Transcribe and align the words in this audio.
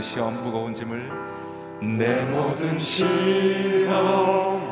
내 0.00 0.02
모든 0.02 0.08
시험 0.08 0.32
무거운 0.42 0.72
짐을 0.72 1.10
내 1.82 2.24
모든 2.24 2.78
시험 2.78 3.92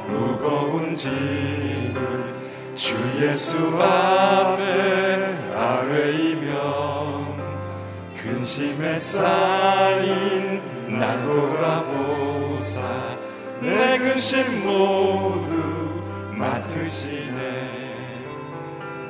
무거운 0.08 0.96
짐을 0.96 2.34
주 2.74 2.96
예수 3.20 3.58
앞에 3.78 5.52
아뢰이며 5.54 7.28
근심에 8.16 8.98
쌓인 8.98 10.62
날 10.98 11.22
돌아보사 11.26 12.80
내 13.60 13.98
근심 13.98 14.64
모두 14.64 15.52
맡으시네. 16.32 17.68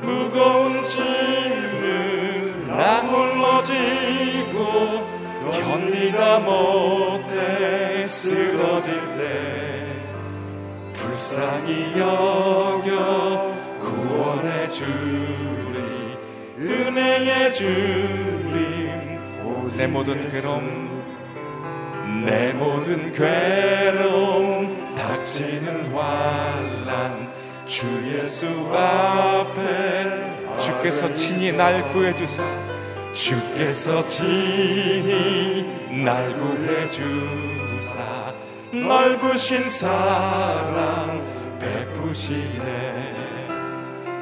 무거운 0.03 0.85
짐을 0.85 2.67
나 2.67 3.03
홀로 3.03 3.63
지고 3.63 5.08
견디다 5.51 6.41
못해 6.41 8.07
쓰러질 8.07 8.95
때 9.17 9.79
불쌍히 10.95 11.99
여겨 11.99 13.55
구원해 13.81 14.71
주리 14.71 16.17
은혜의 16.59 17.55
주님 17.55 19.19
내 19.77 19.87
모든 19.87 20.31
괴로움 20.31 20.89
내 22.25 22.53
모든 22.53 23.13
괴로움 23.13 24.95
닥치는 24.97 25.95
환란 25.95 27.33
주 27.67 27.87
예수 28.19 28.47
앞에 28.75 30.59
주께서 30.61 31.15
친히 31.15 31.53
날 31.53 31.83
구해주사 31.93 32.68
주께서 33.19 34.07
친히 34.07 35.67
날 36.05 36.33
구해주사. 36.39 38.01
넓으신 38.73 39.69
사랑 39.69 41.27
베푸시네. 41.59 43.19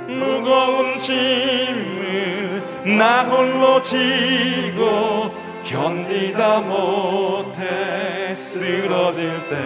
무거운 0.08 0.98
짐을 0.98 2.62
나 2.97 3.25
홀로 3.25 3.83
지고 3.83 5.31
견디다 5.62 6.60
못해 6.60 8.34
쓰러질 8.34 9.48
때 9.50 9.56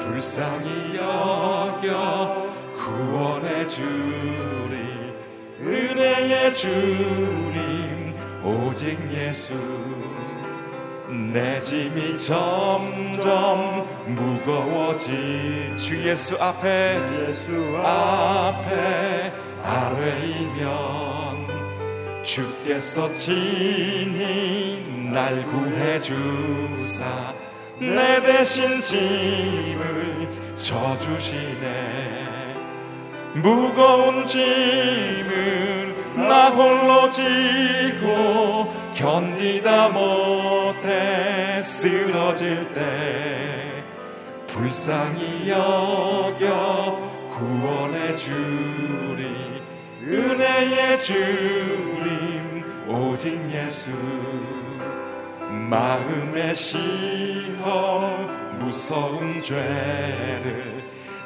불쌍히 0.00 0.96
여겨 0.96 2.44
구원해 2.76 3.66
주리 3.66 4.83
은혜의 5.66 6.54
주님 6.54 8.14
오직 8.44 8.98
예수. 9.12 9.54
내 11.32 11.60
짐이 11.60 12.16
점점 12.18 13.86
무거워질 14.06 15.76
주 15.76 16.02
예수 16.08 16.36
앞에 16.42 16.98
예수 17.28 17.76
앞에 17.84 19.32
아뢰이면 19.62 20.64
주께서 22.24 23.14
친히 23.14 24.82
날 25.12 25.46
구해 25.46 26.00
주사 26.00 27.04
내 27.78 28.20
대신 28.22 28.80
짐을 28.80 30.28
져주시네 30.56 32.23
무거운 33.34 34.26
짐을 34.26 35.94
나 36.28 36.50
홀로 36.50 37.10
지고 37.10 38.72
견디다 38.94 39.88
못해 39.88 41.60
쓰러질 41.62 42.72
때 42.72 43.82
불쌍히 44.46 45.50
여겨 45.50 47.12
구원해 47.30 48.14
주리 48.14 49.62
은혜의 50.06 51.02
주님 51.02 52.64
오직 52.86 53.36
예수. 53.50 53.90
마음의 55.50 56.54
시험 56.54 58.28
무서운 58.60 59.42
죄를 59.42 60.74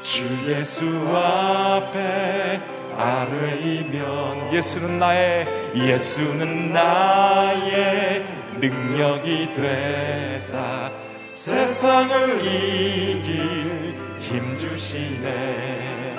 주 0.02 0.24
예수 0.48 0.84
앞에 1.14 2.60
아뢰이면 2.96 4.52
예수는 4.52 4.98
나의 4.98 5.46
예수는 5.74 6.72
나의 6.72 8.24
능력이 8.60 9.54
되사 9.54 10.90
세상을 11.28 12.44
이길 12.44 13.94
힘 14.20 14.58
주시네. 14.58 16.16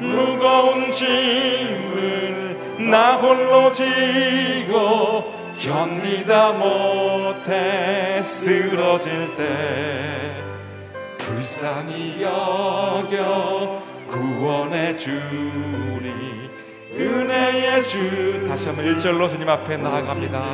무거운 0.00 0.90
짐을 0.92 2.56
나 2.90 3.16
홀로 3.16 3.70
지고 3.72 5.34
견디다 5.58 6.52
못해 6.52 8.22
쓰러질 8.22 9.36
때 9.36 10.49
불쌍히 11.40 12.20
여겨 12.22 13.82
구원해 14.08 14.94
주리 14.96 16.50
은혜의 16.92 17.82
주. 17.84 18.46
다시 18.46 18.66
한번 18.66 18.84
1절로 18.84 19.30
주님 19.30 19.48
앞에 19.48 19.78
나아갑니다. 19.78 20.44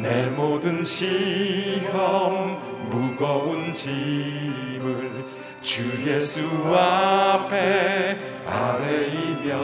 내 0.00 0.26
모든 0.26 0.84
시험 0.84 2.56
무거운 2.88 3.72
짐을 3.72 5.24
주 5.60 5.82
예수 6.06 6.40
앞에 6.72 8.16
아뢰이면 8.46 9.58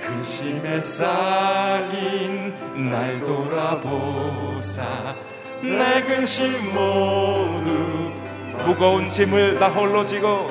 근심에 0.00 0.80
쌓인 0.80 2.54
날 2.90 3.22
돌아보사 3.22 5.14
내 5.62 6.02
근심 6.02 6.52
모두 6.72 8.12
무거운 8.64 9.10
짐을 9.10 9.58
나 9.58 9.68
홀로 9.68 10.04
지고 10.04 10.50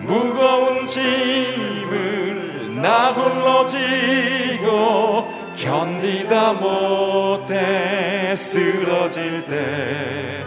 무거운 0.00 0.86
짐을 0.86 2.80
나 2.80 3.12
홀로 3.12 3.68
지고 3.68 5.32
견디다 5.56 6.52
못해 6.54 8.34
쓰러질 8.36 9.46
때 9.46 10.44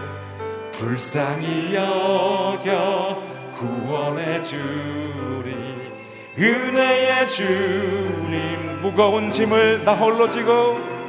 불쌍히 0.73 1.73
여겨 1.75 3.21
구원해 3.57 4.41
주리 4.43 5.81
은혜의 6.37 7.29
주님 7.29 8.81
무거운 8.81 9.31
짐을 9.31 9.83
나 9.83 9.93
홀로 9.93 10.29
지고 10.29 11.00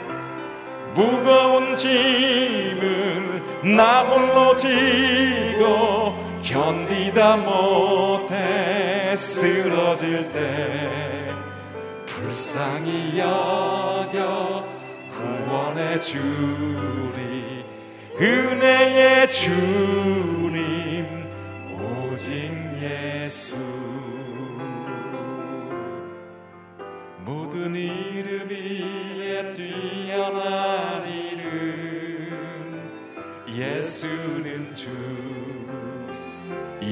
무거운 0.94 1.76
짐을 1.76 3.42
나 3.76 4.03
홀로 4.03 4.56
지고 4.56 6.14
견디다 6.42 7.36
못해 7.38 9.14
쓰러질 9.16 10.32
때 10.32 11.33
불쌍히 12.06 13.18
여겨 13.18 14.65
구원해 15.12 16.00
주리 16.00 17.65
은혜의 18.21 19.30
주 19.30 20.31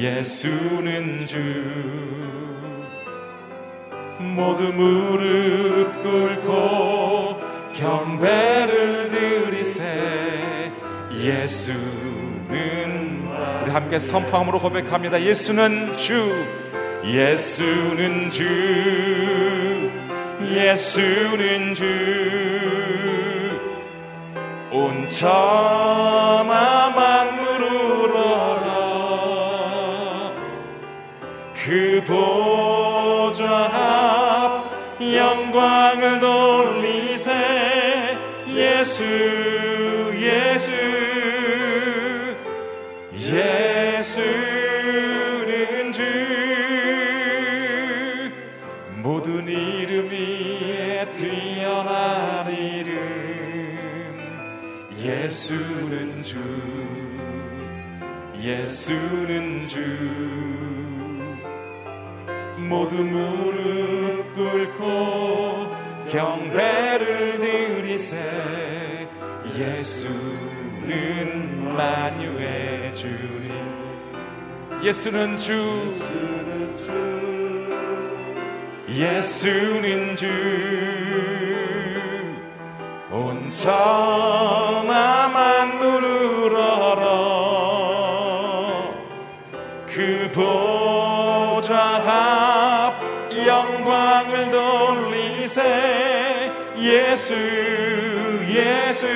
예수는 0.00 1.26
주. 1.26 1.36
모두 4.18 4.72
무릎 4.72 6.02
꿇고 6.02 7.38
경배를 7.76 9.10
드리세. 9.10 10.72
예수는 11.12 12.48
우리 13.62 13.70
함께 13.70 13.98
선포함으로 13.98 14.58
고백합니다. 14.58 15.20
예수는 15.20 15.94
주. 15.98 16.46
예수는 17.04 18.30
주. 18.30 18.46
예수는 20.50 21.74
주. 21.74 21.84
온 24.72 25.06
천하 25.08 26.69
그 31.70 32.02
보좌 32.04 33.46
앞 33.46 34.66
영광을 35.00 36.18
돌리세. 36.18 38.18
예수 38.48 39.04
예수 40.16 40.72
예수는 43.14 44.02
주. 45.92 46.02
모든 48.96 49.46
이름 49.46 50.10
위에 50.10 51.06
뛰어난 51.16 52.52
이름. 52.52 52.98
예수는 54.98 56.20
주 56.24 56.36
예수는 58.42 59.68
주 59.68 60.49
모두 62.70 63.02
무릎 63.02 64.32
꿇고 64.36 65.76
경배를 66.08 67.40
드리세. 67.40 69.08
예수는 69.58 70.88
만유의 71.76 72.94
주님. 72.94 73.50
예수는 74.84 75.36
주. 75.36 75.92
예수는 78.88 80.16
주온 83.10 83.50
천하 83.52 85.19
예수 97.10 97.34
예수. 98.48 99.06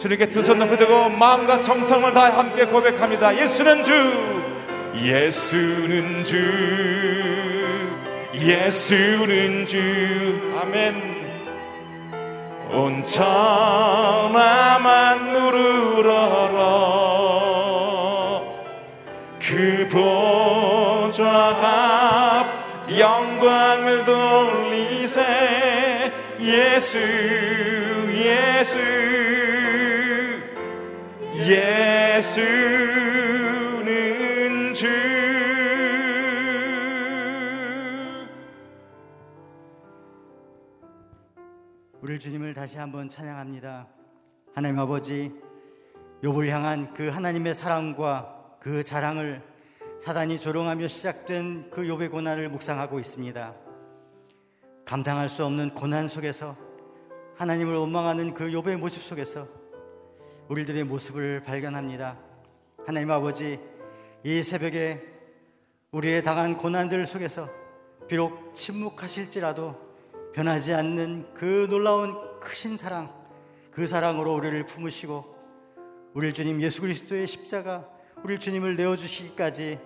주님께 0.00 0.28
두 0.28 0.40
손 0.42 0.58
높이 0.58 0.76
들고 0.76 1.08
마음과 1.10 1.60
정성을 1.60 2.12
다 2.12 2.36
함께 2.36 2.64
고백합니다. 2.66 3.36
예수는 3.40 3.84
주 3.84 3.92
예수는 4.96 6.24
주 6.24 6.36
예수는 8.34 9.66
주. 9.66 9.78
아멘. 10.60 11.14
온 12.72 13.04
천하 13.04 14.78
만물을 14.80 16.10
알아 16.10 16.54
그 19.40 19.88
보좌 19.92 21.24
앞 21.62 22.46
영광을 22.98 24.04
돌리세 24.04 24.63
예수 26.54 26.98
예수 28.12 28.78
예수는 31.34 32.44
주 34.74 34.86
우리 42.00 42.20
주님을 42.20 42.54
다시 42.54 42.78
한번 42.78 43.08
찬양합니다. 43.08 43.88
하나님 44.54 44.78
아버지, 44.78 45.32
욥을 46.22 46.48
향한 46.50 46.94
그 46.94 47.08
하나님의 47.08 47.56
사랑과 47.56 48.58
그 48.60 48.84
자랑을 48.84 49.42
사단이 49.98 50.38
조롱하며 50.38 50.86
시작된 50.86 51.70
그 51.72 51.82
욥의 51.82 52.12
고난을 52.12 52.50
묵상하고 52.50 53.00
있습니다. 53.00 53.63
감당할 54.94 55.28
수 55.28 55.44
없는 55.44 55.70
고난 55.70 56.06
속에서 56.06 56.56
하나님을 57.36 57.74
원망하는 57.74 58.32
그 58.32 58.44
욥의 58.44 58.76
모습 58.76 59.02
속에서 59.02 59.48
우리들의 60.46 60.84
모습을 60.84 61.42
발견합니다. 61.42 62.16
하나님 62.86 63.10
아버지, 63.10 63.58
이 64.22 64.42
새벽에 64.44 65.02
우리의 65.90 66.22
당한 66.22 66.56
고난들 66.56 67.08
속에서 67.08 67.50
비록 68.06 68.54
침묵하실지라도 68.54 69.74
변하지 70.32 70.74
않는 70.74 71.34
그 71.34 71.66
놀라운 71.68 72.38
크신 72.38 72.76
사랑, 72.76 73.12
그 73.72 73.88
사랑으로 73.88 74.32
우리를 74.32 74.64
품으시고 74.64 75.24
우리 76.12 76.32
주님 76.32 76.62
예수 76.62 76.82
그리스도의 76.82 77.26
십자가 77.26 77.84
우리 78.22 78.38
주님을 78.38 78.76
내어 78.76 78.94
주시기까지 78.94 79.76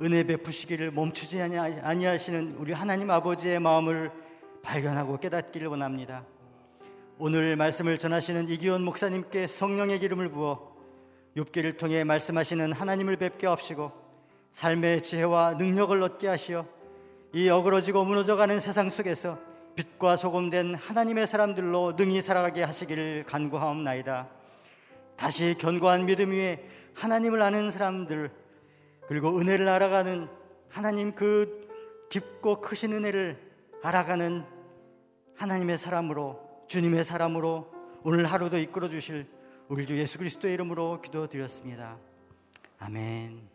은혜 0.00 0.22
베푸시기를 0.24 0.92
멈추지 0.92 1.42
아니하시는 1.42 2.56
우리 2.56 2.72
하나님 2.72 3.10
아버지의 3.10 3.60
마음을 3.60 4.24
발견하고 4.66 5.18
깨닫기를 5.18 5.68
원합니다. 5.68 6.24
오늘 7.18 7.54
말씀을 7.54 7.98
전하시는 7.98 8.48
이기원 8.48 8.82
목사님께 8.82 9.46
성령의 9.46 10.00
기름을 10.00 10.28
부어 10.30 10.74
욥기를 11.36 11.78
통해 11.78 12.02
말씀하시는 12.02 12.72
하나님을 12.72 13.16
뵙게 13.16 13.46
하시고 13.46 13.92
삶의 14.52 15.02
지혜와 15.02 15.54
능력을 15.54 16.02
얻게 16.02 16.26
하시어 16.26 16.66
이 17.32 17.48
어그러지고 17.48 18.04
무너져가는 18.04 18.58
세상 18.58 18.90
속에서 18.90 19.38
빛과 19.76 20.16
소금된 20.16 20.74
하나님의 20.74 21.28
사람들로 21.28 21.92
능히 21.96 22.20
살아가게 22.20 22.64
하시기를 22.64 23.24
간구하옵나이다. 23.26 24.28
다시 25.16 25.54
견고한 25.58 26.06
믿음 26.06 26.32
위에 26.32 26.68
하나님을 26.94 27.40
아는 27.40 27.70
사람들 27.70 28.30
그리고 29.06 29.38
은혜를 29.38 29.68
알아가는 29.68 30.28
하나님 30.68 31.14
그 31.14 31.68
깊고 32.10 32.60
크신 32.60 32.94
은혜를 32.94 33.38
알아가는 33.82 34.55
하나님의 35.36 35.76
사람으로 35.76 36.64
주님의 36.66 37.04
사람으로 37.04 37.70
오늘 38.02 38.24
하루도 38.24 38.58
이끌어 38.58 38.88
주실 38.88 39.26
우리 39.68 39.86
주 39.86 39.98
예수 39.98 40.18
그리스도의 40.18 40.54
이름으로 40.54 41.02
기도드렸습니다. 41.02 41.98
아멘. 42.78 43.48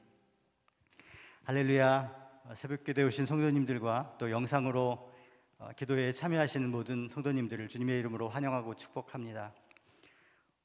할렐루야. 1.43 2.21
새벽 2.53 2.83
기도에 2.83 3.05
오신 3.05 3.25
성도님들과 3.25 4.15
또 4.19 4.29
영상으로 4.29 5.11
어, 5.57 5.69
기도에 5.75 6.11
참여하시는 6.11 6.69
모든 6.69 7.07
성도님들을 7.09 7.67
주님의 7.67 7.99
이름으로 7.99 8.29
환영하고 8.29 8.75
축복합니다. 8.75 9.53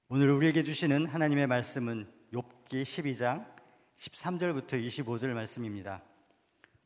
오늘 0.09 0.31
우리에게 0.31 0.65
주시는 0.65 1.07
하나님의 1.07 1.47
말씀은 1.47 2.11
욥기 2.33 2.83
12장 2.83 3.47
13절부터 3.97 4.73
25절 4.87 5.33
말씀입니다. 5.33 6.03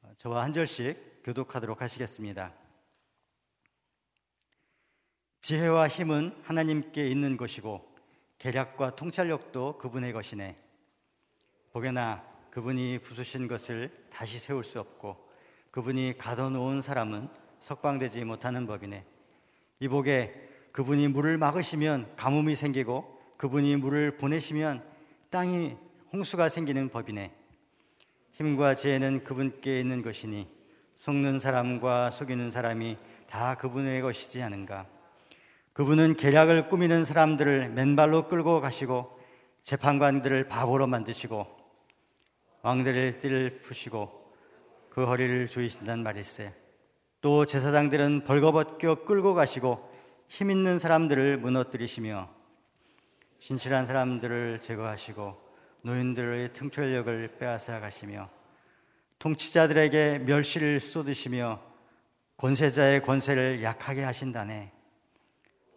어, 0.02 0.12
저와 0.16 0.44
한 0.44 0.52
절씩 0.52 1.22
교독하도록 1.24 1.80
하시겠습니다. 1.80 2.52
지혜와 5.40 5.88
힘은 5.88 6.36
하나님께 6.42 7.08
있는 7.08 7.36
것이고 7.36 7.88
계략과 8.38 8.96
통찰력도 8.96 9.78
그분의 9.78 10.12
것이네. 10.12 10.56
보게나 11.72 12.24
그분이 12.50 12.98
부수신 12.98 13.48
것을 13.48 13.90
다시 14.10 14.38
세울 14.38 14.64
수 14.64 14.80
없고 14.80 15.28
그분이 15.70 16.18
가둬놓은 16.18 16.82
사람은 16.82 17.28
석방되지 17.60 18.24
못하는 18.24 18.66
법이네. 18.66 19.04
이복에 19.80 20.48
그분이 20.72 21.08
물을 21.08 21.38
막으시면 21.38 22.16
가뭄이 22.16 22.54
생기고 22.54 23.18
그분이 23.36 23.76
물을 23.76 24.18
보내시면 24.18 24.84
땅이 25.30 25.76
홍수가 26.12 26.48
생기는 26.48 26.88
법이네. 26.88 27.32
힘과 28.32 28.74
지혜는 28.74 29.24
그분께 29.24 29.80
있는 29.80 30.02
것이니 30.02 30.48
속는 30.96 31.38
사람과 31.38 32.10
속이는 32.10 32.50
사람이 32.50 32.98
다 33.28 33.54
그분의 33.54 34.02
것이지 34.02 34.42
않은가. 34.42 34.86
그분은 35.80 36.16
계략을 36.16 36.68
꾸미는 36.68 37.06
사람들을 37.06 37.70
맨발로 37.70 38.28
끌고 38.28 38.60
가시고 38.60 39.18
재판관들을 39.62 40.46
바보로 40.46 40.86
만드시고 40.86 41.46
왕들의 42.60 43.18
띠를 43.18 43.60
푸시고 43.62 44.30
그 44.90 45.06
허리를 45.06 45.48
조이신단 45.48 46.02
말일세. 46.02 46.52
또 47.22 47.46
제사장들은 47.46 48.24
벌거벗겨 48.24 49.06
끌고 49.06 49.32
가시고 49.32 49.90
힘 50.28 50.50
있는 50.50 50.78
사람들을 50.78 51.38
무너뜨리시며 51.38 52.28
신실한 53.38 53.86
사람들을 53.86 54.60
제거하시고 54.60 55.34
노인들의 55.80 56.52
통찰력을 56.52 57.38
빼앗아 57.38 57.80
가시며 57.80 58.28
통치자들에게 59.18 60.24
멸시를 60.26 60.78
쏟으시며 60.78 61.58
권세자의 62.36 63.00
권세를 63.00 63.62
약하게 63.62 64.02
하신다네. 64.02 64.72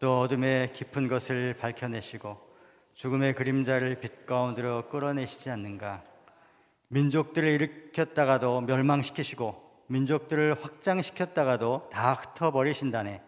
또 0.03 0.19
어둠의 0.19 0.73
깊은 0.73 1.07
것을 1.07 1.55
밝혀내시고 1.57 2.37
죽음의 2.93 3.35
그림자를 3.35 4.01
빛 4.01 4.25
가운데로 4.25 4.89
끌어내시지 4.89 5.49
않는가? 5.49 6.03
민족들을 6.89 7.47
일으켰다가도 7.47 8.59
멸망시키시고 8.63 9.55
민족들을 9.87 10.57
확장시켰다가도 10.59 11.87
다 11.89 12.15
흩어버리신다네. 12.15 13.21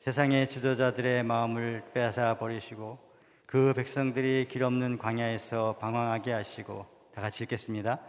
세상의 0.00 0.48
지도자들의 0.48 1.22
마음을 1.22 1.84
빼앗아 1.94 2.36
버리시고 2.36 2.98
그 3.46 3.72
백성들이 3.72 4.48
길 4.50 4.64
없는 4.64 4.98
광야에서 4.98 5.76
방황하게 5.78 6.32
하시고 6.32 6.84
다 7.14 7.22
같이 7.22 7.44
읽겠습니다. 7.44 8.00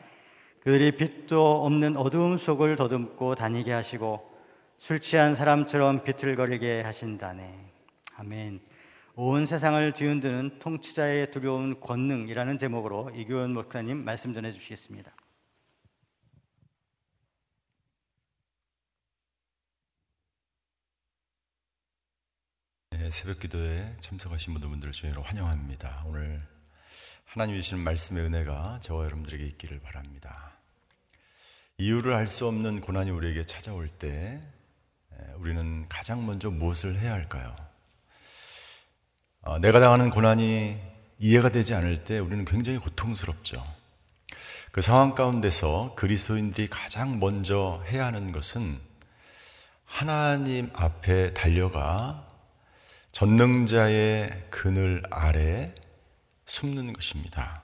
그들이 0.61 0.97
빛도 0.97 1.63
없는 1.63 1.95
어두움 1.95 2.39
속을 2.39 2.75
더듬고 2.75 3.35
다니게 3.35 3.71
하시고 3.71 4.36
술 4.79 4.99
취한 4.99 5.35
사람처럼 5.35 6.03
비틀거리게 6.03 6.81
하신다네. 6.81 7.71
아멘. 8.15 8.61
온 9.15 9.45
세상을 9.45 9.91
뒤흔드는 9.93 10.59
통치자의 10.59 11.31
두려운 11.31 11.79
권능이라는 11.79 12.57
제목으로 12.57 13.09
이교원 13.15 13.53
목사님 13.53 14.05
말씀 14.05 14.33
전해 14.33 14.51
주시겠습니다. 14.51 15.11
네, 22.91 23.09
새벽 23.09 23.39
기도에 23.39 23.95
참석하신 23.99 24.53
분들을 24.53 24.91
주의로 24.93 25.21
환영합니다. 25.23 26.03
오늘 26.05 26.41
하나님이 27.25 27.61
주시는 27.61 27.83
말씀의 27.83 28.25
은혜가 28.25 28.79
저와 28.81 29.05
여러분들에게 29.05 29.43
있기를 29.45 29.79
바랍니다. 29.79 30.57
이유를 31.79 32.13
알 32.13 32.27
수 32.27 32.47
없는 32.47 32.81
고난이 32.81 33.11
우리에게 33.11 33.43
찾아올 33.43 33.87
때 33.87 34.41
우리는 35.37 35.87
가장 35.89 36.25
먼저 36.25 36.49
무엇을 36.49 36.99
해야 36.99 37.13
할까요? 37.13 37.55
어, 39.41 39.59
내가 39.59 39.79
당하는 39.79 40.09
고난이 40.09 40.77
이해가 41.19 41.49
되지 41.49 41.73
않을 41.73 42.03
때 42.03 42.19
우리는 42.19 42.45
굉장히 42.45 42.79
고통스럽죠. 42.79 43.65
그 44.71 44.81
상황 44.81 45.15
가운데서 45.15 45.93
그리스도인들이 45.95 46.67
가장 46.67 47.19
먼저 47.19 47.83
해야 47.87 48.05
하는 48.05 48.31
것은 48.31 48.79
하나님 49.85 50.69
앞에 50.73 51.33
달려가 51.33 52.27
전능자의 53.11 54.47
그늘 54.49 55.01
아래 55.09 55.73
숨는 56.45 56.93
것입니다. 56.93 57.63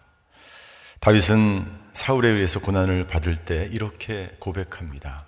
다윗은 1.00 1.91
사울에 1.93 2.29
의해서 2.29 2.60
고난을 2.60 3.07
받을 3.07 3.36
때 3.36 3.67
이렇게 3.72 4.36
고백합니다. 4.39 5.27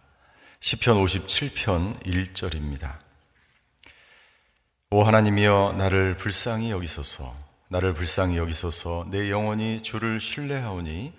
시편 0.68 0.98
57편 0.98 2.02
1절입니다. 2.02 2.98
오 4.90 5.04
하나님이여 5.04 5.76
나를 5.78 6.16
불쌍히 6.16 6.72
여기소서 6.72 7.36
나를 7.70 7.94
불쌍히 7.94 8.38
여기소서 8.38 9.06
내 9.12 9.30
영혼이 9.30 9.84
주를 9.84 10.20
신뢰하오니 10.20 11.14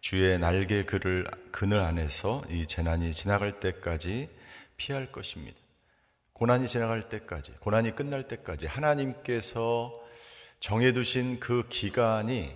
주의 0.00 0.38
날개 0.38 0.86
그를 0.86 1.26
그늘 1.52 1.80
안에서 1.80 2.42
이 2.48 2.64
재난이 2.64 3.12
지나갈 3.12 3.60
때까지 3.60 4.30
피할 4.78 5.12
것입니다. 5.12 5.58
고난이 6.32 6.66
지나갈 6.66 7.10
때까지 7.10 7.52
고난이 7.60 7.94
끝날 7.96 8.22
때까지 8.22 8.66
하나님께서 8.66 9.92
정해 10.58 10.94
두신 10.94 11.38
그 11.38 11.66
기간이 11.68 12.50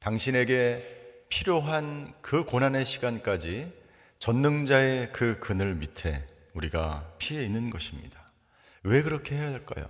당신에게 0.00 1.26
필요한 1.28 2.12
그 2.22 2.42
고난의 2.42 2.84
시간까지 2.84 3.77
전능자의 4.18 5.12
그 5.12 5.38
그늘 5.38 5.74
밑에 5.74 6.26
우리가 6.54 7.14
피해 7.18 7.44
있는 7.44 7.70
것입니다. 7.70 8.26
왜 8.82 9.02
그렇게 9.02 9.36
해야 9.36 9.48
할까요? 9.48 9.86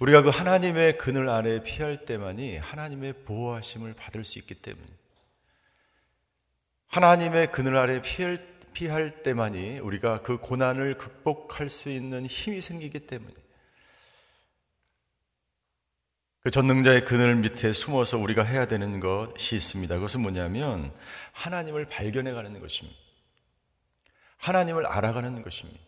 우리가 0.00 0.22
그 0.22 0.30
하나님의 0.30 0.98
그늘 0.98 1.28
아래 1.28 1.62
피할 1.62 2.04
때만이 2.04 2.58
하나님의 2.58 3.24
보호하심을 3.24 3.94
받을 3.94 4.24
수 4.24 4.38
있기 4.38 4.54
때문에 4.54 4.86
하나님의 6.88 7.52
그늘 7.52 7.76
아래 7.76 8.02
피할, 8.02 8.46
피할 8.74 9.22
때만이 9.22 9.78
우리가 9.78 10.22
그 10.22 10.38
고난을 10.38 10.98
극복할 10.98 11.68
수 11.68 11.88
있는 11.88 12.26
힘이 12.26 12.60
생기기 12.60 13.00
때문에 13.06 13.34
그 16.42 16.50
전능자의 16.50 17.04
그늘 17.04 17.34
밑에 17.36 17.72
숨어서 17.72 18.16
우리가 18.16 18.44
해야 18.44 18.66
되는 18.66 18.98
것이 18.98 19.56
있습니다. 19.56 19.94
그것은 19.96 20.20
뭐냐면 20.20 20.90
하나님을 21.32 21.84
발견해 21.84 22.32
가는 22.32 22.58
것입니다. 22.60 22.98
하나님을 24.38 24.86
알아가는 24.86 25.42
것입니다. 25.42 25.78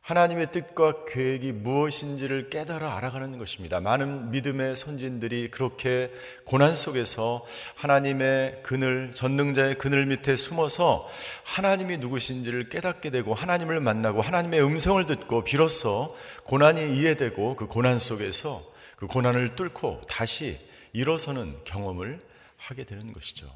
하나님의 0.00 0.50
뜻과 0.50 1.04
계획이 1.04 1.52
무엇인지를 1.52 2.50
깨달아 2.50 2.96
알아가는 2.96 3.38
것입니다. 3.38 3.80
많은 3.80 4.30
믿음의 4.32 4.76
선진들이 4.76 5.50
그렇게 5.50 6.10
고난 6.44 6.74
속에서 6.74 7.46
하나님의 7.76 8.62
그늘, 8.64 9.12
전능자의 9.12 9.78
그늘 9.78 10.06
밑에 10.06 10.34
숨어서 10.34 11.08
하나님이 11.44 11.98
누구신지를 11.98 12.70
깨닫게 12.70 13.10
되고 13.10 13.32
하나님을 13.32 13.78
만나고 13.78 14.22
하나님의 14.22 14.64
음성을 14.64 15.06
듣고 15.06 15.44
비로소 15.44 16.16
고난이 16.44 16.96
이해되고 16.96 17.54
그 17.54 17.66
고난 17.66 17.98
속에서 17.98 18.71
그 19.02 19.08
고난을 19.08 19.56
뚫고 19.56 20.02
다시 20.08 20.60
일어서는 20.92 21.64
경험을 21.64 22.20
하게 22.56 22.84
되는 22.84 23.12
것이죠. 23.12 23.52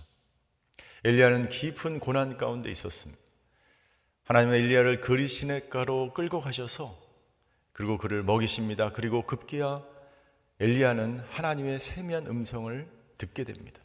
엘리야는 1.04 1.50
깊은 1.50 2.00
고난 2.00 2.36
가운데 2.36 2.68
있었습니다. 2.68 3.22
하나님의 4.24 4.62
엘리야를 4.62 5.00
그리 5.02 5.28
시냇가로 5.28 6.14
끌고 6.14 6.40
가셔서 6.40 6.98
그리고 7.72 7.96
그를 7.96 8.24
먹이십니다. 8.24 8.90
그리고 8.90 9.22
급기야 9.22 9.84
엘리야는 10.58 11.20
하나님의 11.20 11.78
세미한 11.78 12.26
음성을 12.26 12.88
듣게 13.16 13.44
됩니다. 13.44 13.80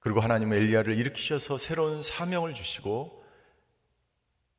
그리고 0.00 0.18
하나님은 0.18 0.56
엘리야를 0.56 0.98
일으키셔서 0.98 1.56
새로운 1.56 2.02
사명을 2.02 2.52
주시고 2.52 3.24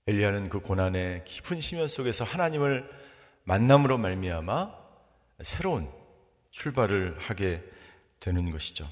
엘리야는 0.07 0.47
그 0.47 0.62
고난의 0.62 1.25
깊은 1.25 1.59
심연 1.59 1.89
속에서 1.89 2.24
하나님을 2.24 2.89
만남으로 3.43 3.97
말미암아 3.97 4.76
새로운 5.41 5.91
출발을 6.51 7.17
하게 7.20 7.63
되는 8.20 8.51
것이죠. 8.51 8.89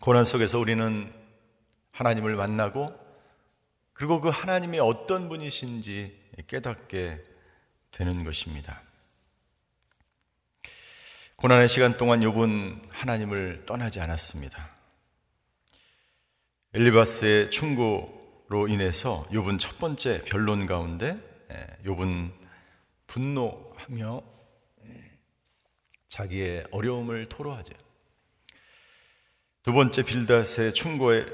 고난 0.00 0.24
속에서 0.24 0.58
우리는 0.58 1.12
하나님을 1.92 2.34
만나고 2.34 2.98
그리고 3.92 4.20
그 4.20 4.30
하나님이 4.30 4.80
어떤 4.80 5.28
분이신지 5.28 6.20
깨닫게 6.48 7.22
되는 7.92 8.24
것입니다. 8.24 8.82
고난의 11.36 11.68
시간 11.68 11.96
동안 11.96 12.20
욥은 12.20 12.88
하나님을 12.90 13.64
떠나지 13.66 14.00
않았습니다. 14.00 14.70
엘리바스의 16.74 17.50
충고로 17.50 18.68
인해서 18.68 19.26
욥은 19.30 19.58
첫 19.58 19.78
번째 19.78 20.22
변론 20.24 20.66
가운데 20.66 21.18
욥은 21.84 22.32
분노하며 23.06 24.31
자기의 26.12 26.66
어려움을 26.72 27.30
토로하죠. 27.30 27.72
두 29.62 29.72
번째 29.72 30.02
빌닷의 30.02 30.74
충고에 30.74 31.24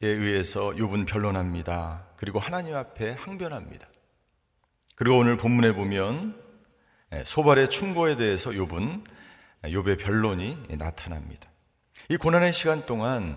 의해서 0.00 0.70
욥은 0.70 1.06
변론합니다. 1.06 2.06
그리고 2.16 2.38
하나님 2.38 2.74
앞에 2.74 3.16
항변합니다. 3.18 3.86
그리고 4.96 5.18
오늘 5.18 5.36
본문에 5.36 5.72
보면 5.72 6.42
예, 7.12 7.22
소발의 7.24 7.68
충고에 7.68 8.16
대해서 8.16 8.50
욥은 8.50 9.04
욥의 9.64 9.98
변론이 9.98 10.68
나타납니다. 10.78 11.50
이 12.08 12.16
고난의 12.16 12.54
시간 12.54 12.86
동안 12.86 13.36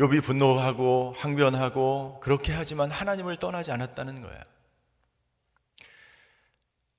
욥이 0.00 0.24
분노하고 0.24 1.14
항변하고 1.16 2.18
그렇게 2.20 2.52
하지만 2.52 2.90
하나님을 2.90 3.36
떠나지 3.36 3.70
않았다는 3.70 4.22
거야. 4.22 4.42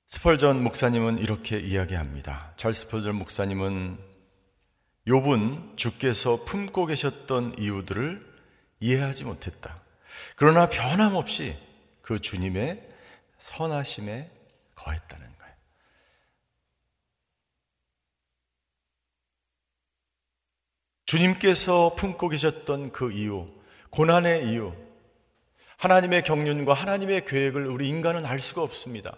스펄전 0.08 0.64
목사님은 0.64 1.18
이렇게 1.18 1.60
이야기합니다. 1.60 2.54
잘 2.58 2.74
스펄전 2.74 3.16
목사님은 3.16 3.98
욥은 5.08 5.78
주께서 5.78 6.46
품고 6.46 6.86
계셨던 6.86 7.56
이유들을 7.60 8.36
이해하지 8.80 9.24
못했다. 9.24 9.82
그러나 10.36 10.70
변함없이 10.70 11.58
그 12.02 12.22
주님의 12.22 12.88
선하심에 13.40 14.32
거했다는 14.76 15.38
거예요. 15.38 15.56
주님께서 21.06 21.96
품고 21.96 22.30
계셨던 22.30 22.92
그 22.92 23.12
이유, 23.12 23.48
고난의 23.90 24.50
이유, 24.50 24.74
하나님의 25.78 26.24
경륜과 26.24 26.74
하나님의 26.74 27.26
계획을 27.26 27.66
우리 27.68 27.90
인간은 27.90 28.26
알 28.26 28.40
수가 28.40 28.62
없습니다. 28.62 29.18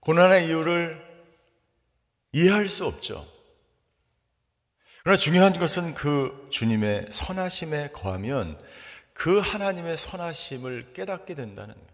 고난의 0.00 0.46
이유를 0.46 1.10
이해할 2.32 2.68
수 2.68 2.86
없죠. 2.86 3.26
그러나 5.02 5.16
중요한 5.16 5.52
것은 5.52 5.94
그 5.94 6.48
주님의 6.50 7.06
선하심에 7.10 7.90
거하면 7.90 8.60
그 9.12 9.38
하나님의 9.38 9.96
선하심을 9.96 10.92
깨닫게 10.92 11.34
된다는 11.34 11.74
거예요. 11.74 11.90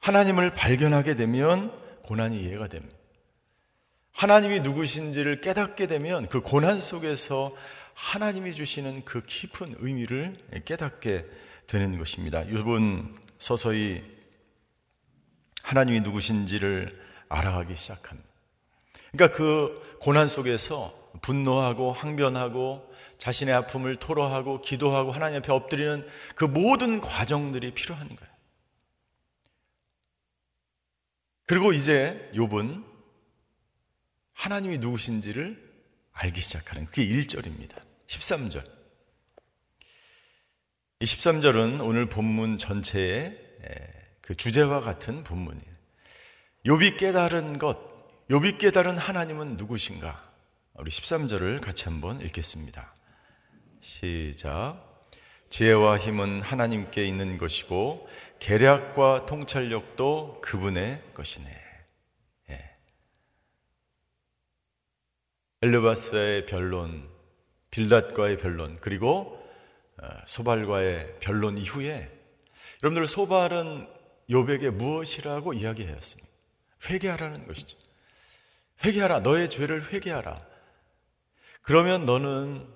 하나님을 0.00 0.54
발견하게 0.54 1.14
되면 1.14 1.72
고난이 2.02 2.40
이해가 2.40 2.68
됩니다. 2.68 2.96
하나님이 4.12 4.60
누구신지를 4.60 5.40
깨닫게 5.40 5.86
되면 5.86 6.28
그 6.28 6.40
고난 6.40 6.78
속에서 6.78 7.54
하나님이 7.94 8.52
주시는 8.52 9.04
그 9.04 9.22
깊은 9.22 9.76
의미를 9.78 10.36
깨닫게 10.64 11.26
되는 11.66 11.98
것입니다. 11.98 12.42
이분 12.42 13.16
서서히 13.38 14.13
하나님이 15.64 16.02
누구신지를 16.02 17.02
알아가기 17.30 17.74
시작합니다. 17.74 18.28
그러니까 19.12 19.36
그 19.36 19.98
고난 20.00 20.28
속에서 20.28 20.94
분노하고 21.22 21.92
항변하고 21.92 22.94
자신의 23.16 23.54
아픔을 23.54 23.96
토로하고 23.96 24.60
기도하고 24.60 25.10
하나님 25.10 25.38
앞에 25.38 25.50
엎드리는 25.50 26.06
그 26.34 26.44
모든 26.44 27.00
과정들이 27.00 27.72
필요한 27.72 28.06
거예요. 28.14 28.34
그리고 31.46 31.72
이제 31.72 32.30
욥은 32.34 32.84
하나님이 34.34 34.78
누구신지를 34.78 35.62
알기 36.12 36.42
시작하는 36.42 36.86
그게 36.86 37.06
1절입니다. 37.06 37.80
13절. 38.06 38.70
이 41.00 41.04
13절은 41.04 41.82
오늘 41.82 42.06
본문 42.06 42.58
전체의 42.58 44.03
그 44.24 44.34
주제와 44.34 44.80
같은 44.80 45.22
본문이에요. 45.22 45.74
욥이 46.64 46.96
깨달은 46.96 47.58
것, 47.58 47.78
욥이 48.30 48.58
깨달은 48.58 48.96
하나님은 48.96 49.58
누구신가? 49.58 50.32
우리 50.76 50.90
13절을 50.90 51.60
같이 51.60 51.84
한번 51.84 52.22
읽겠습니다. 52.22 52.94
시작. 53.80 54.80
지혜와 55.50 55.98
힘은 55.98 56.40
하나님께 56.40 57.04
있는 57.04 57.36
것이고 57.36 58.08
계략과 58.38 59.26
통찰력도 59.26 60.40
그분의 60.40 61.02
것이네. 61.12 61.62
예. 62.48 62.76
엘르바스의 65.60 66.46
변론, 66.46 67.10
빌닷과의 67.70 68.38
변론, 68.38 68.78
그리고 68.80 69.38
어, 70.02 70.08
소발과의 70.26 71.18
변론 71.20 71.58
이후에 71.58 72.10
여러분들 72.82 73.06
소발은 73.06 73.93
요백에 74.30 74.70
무엇이라고 74.70 75.52
이야기하였습니까? 75.52 76.28
회개하라는 76.88 77.46
것이죠. 77.46 77.78
회개하라. 78.84 79.20
너의 79.20 79.48
죄를 79.48 79.92
회개하라. 79.92 80.40
그러면 81.62 82.04
너는 82.04 82.66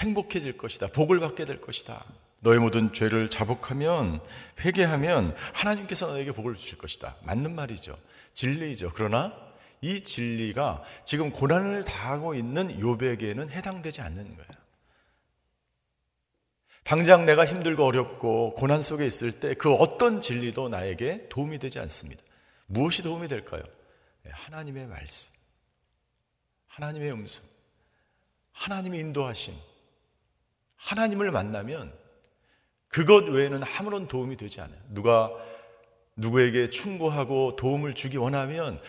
행복해질 0.00 0.56
것이다. 0.56 0.88
복을 0.88 1.20
받게 1.20 1.44
될 1.44 1.60
것이다. 1.60 2.04
너의 2.40 2.58
모든 2.58 2.92
죄를 2.92 3.30
자복하면 3.30 4.20
회개하면 4.60 5.36
하나님께서 5.52 6.08
너에게 6.08 6.32
복을 6.32 6.56
주실 6.56 6.78
것이다. 6.78 7.16
맞는 7.22 7.54
말이죠. 7.54 7.96
진리이죠. 8.32 8.92
그러나 8.94 9.32
이 9.80 10.00
진리가 10.02 10.82
지금 11.04 11.30
고난을 11.30 11.84
당하고 11.84 12.34
있는 12.34 12.80
요백에는 12.80 13.50
해당되지 13.50 14.00
않는 14.00 14.36
거예요. 14.36 14.61
당장 16.84 17.24
내가 17.24 17.46
힘들고 17.46 17.84
어렵고 17.84 18.54
고난 18.54 18.82
속에 18.82 19.06
있을 19.06 19.32
때 19.32 19.54
그 19.54 19.72
어떤 19.72 20.20
진리도 20.20 20.68
나에게 20.68 21.28
도움이 21.28 21.58
되지 21.58 21.78
않습니다. 21.78 22.22
무엇이 22.66 23.02
도움이 23.02 23.28
될까요? 23.28 23.62
네, 24.24 24.30
하나님의 24.32 24.86
말씀, 24.86 25.32
하나님의 26.68 27.12
음성, 27.12 27.44
하나님의 28.52 29.00
인도하심, 29.00 29.54
하나님을 30.76 31.30
만나면 31.30 31.92
그것 32.88 33.28
외에는 33.28 33.62
아무런 33.62 34.08
도움이 34.08 34.36
되지 34.36 34.60
않아요. 34.60 34.78
누가 34.88 35.30
누구에게 36.16 36.68
충고하고 36.68 37.56
도움을 37.56 37.94
주기 37.94 38.16
원하면 38.16 38.80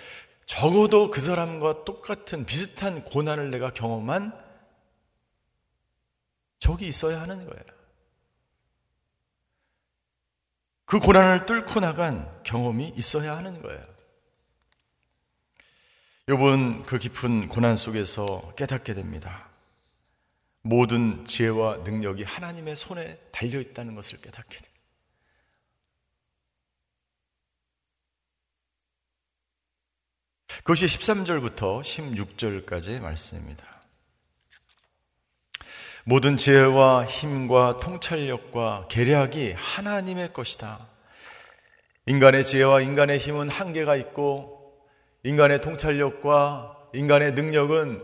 적어도 0.46 1.10
그 1.10 1.22
사람과 1.22 1.86
똑같은 1.86 2.46
비슷한 2.46 3.06
고난을 3.06 3.50
내가 3.50 3.72
경험한 3.72 4.38
적이 6.60 6.88
있어야 6.88 7.22
하는 7.22 7.46
거예요. 7.46 7.83
그 10.94 11.00
고난을 11.00 11.48
뚫고 11.48 11.80
나간 11.80 12.32
경험이 12.44 12.94
있어야 12.96 13.36
하는 13.36 13.64
거예요. 13.64 13.84
요번 16.30 16.84
그 16.84 17.00
깊은 17.00 17.48
고난 17.48 17.76
속에서 17.76 18.54
깨닫게 18.56 18.94
됩니다. 18.94 19.50
모든 20.62 21.26
지혜와 21.26 21.78
능력이 21.78 22.22
하나님의 22.22 22.76
손에 22.76 23.18
달려 23.32 23.60
있다는 23.60 23.96
것을 23.96 24.22
깨닫게 24.22 24.56
됩니다. 24.56 24.80
그것이 30.60 30.86
13절부터 30.86 31.82
16절까지의 31.82 33.00
말씀입니다. 33.00 33.66
모든 36.06 36.36
지혜와 36.36 37.06
힘과 37.06 37.80
통찰력과 37.80 38.90
계략이 38.90 39.54
하나님의 39.54 40.34
것이다. 40.34 40.93
인간의 42.06 42.46
지혜와 42.46 42.82
인간의 42.82 43.18
힘은 43.18 43.50
한계가 43.50 43.96
있고 43.96 44.78
인간의 45.24 45.62
통찰력과 45.62 46.90
인간의 46.94 47.34
능력은 47.34 48.04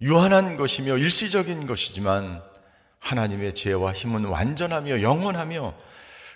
유한한 0.00 0.56
것이며 0.56 0.96
일시적인 0.96 1.66
것이지만 1.66 2.42
하나님의 3.00 3.52
지혜와 3.54 3.92
힘은 3.92 4.26
완전하며 4.26 5.02
영원하며 5.02 5.74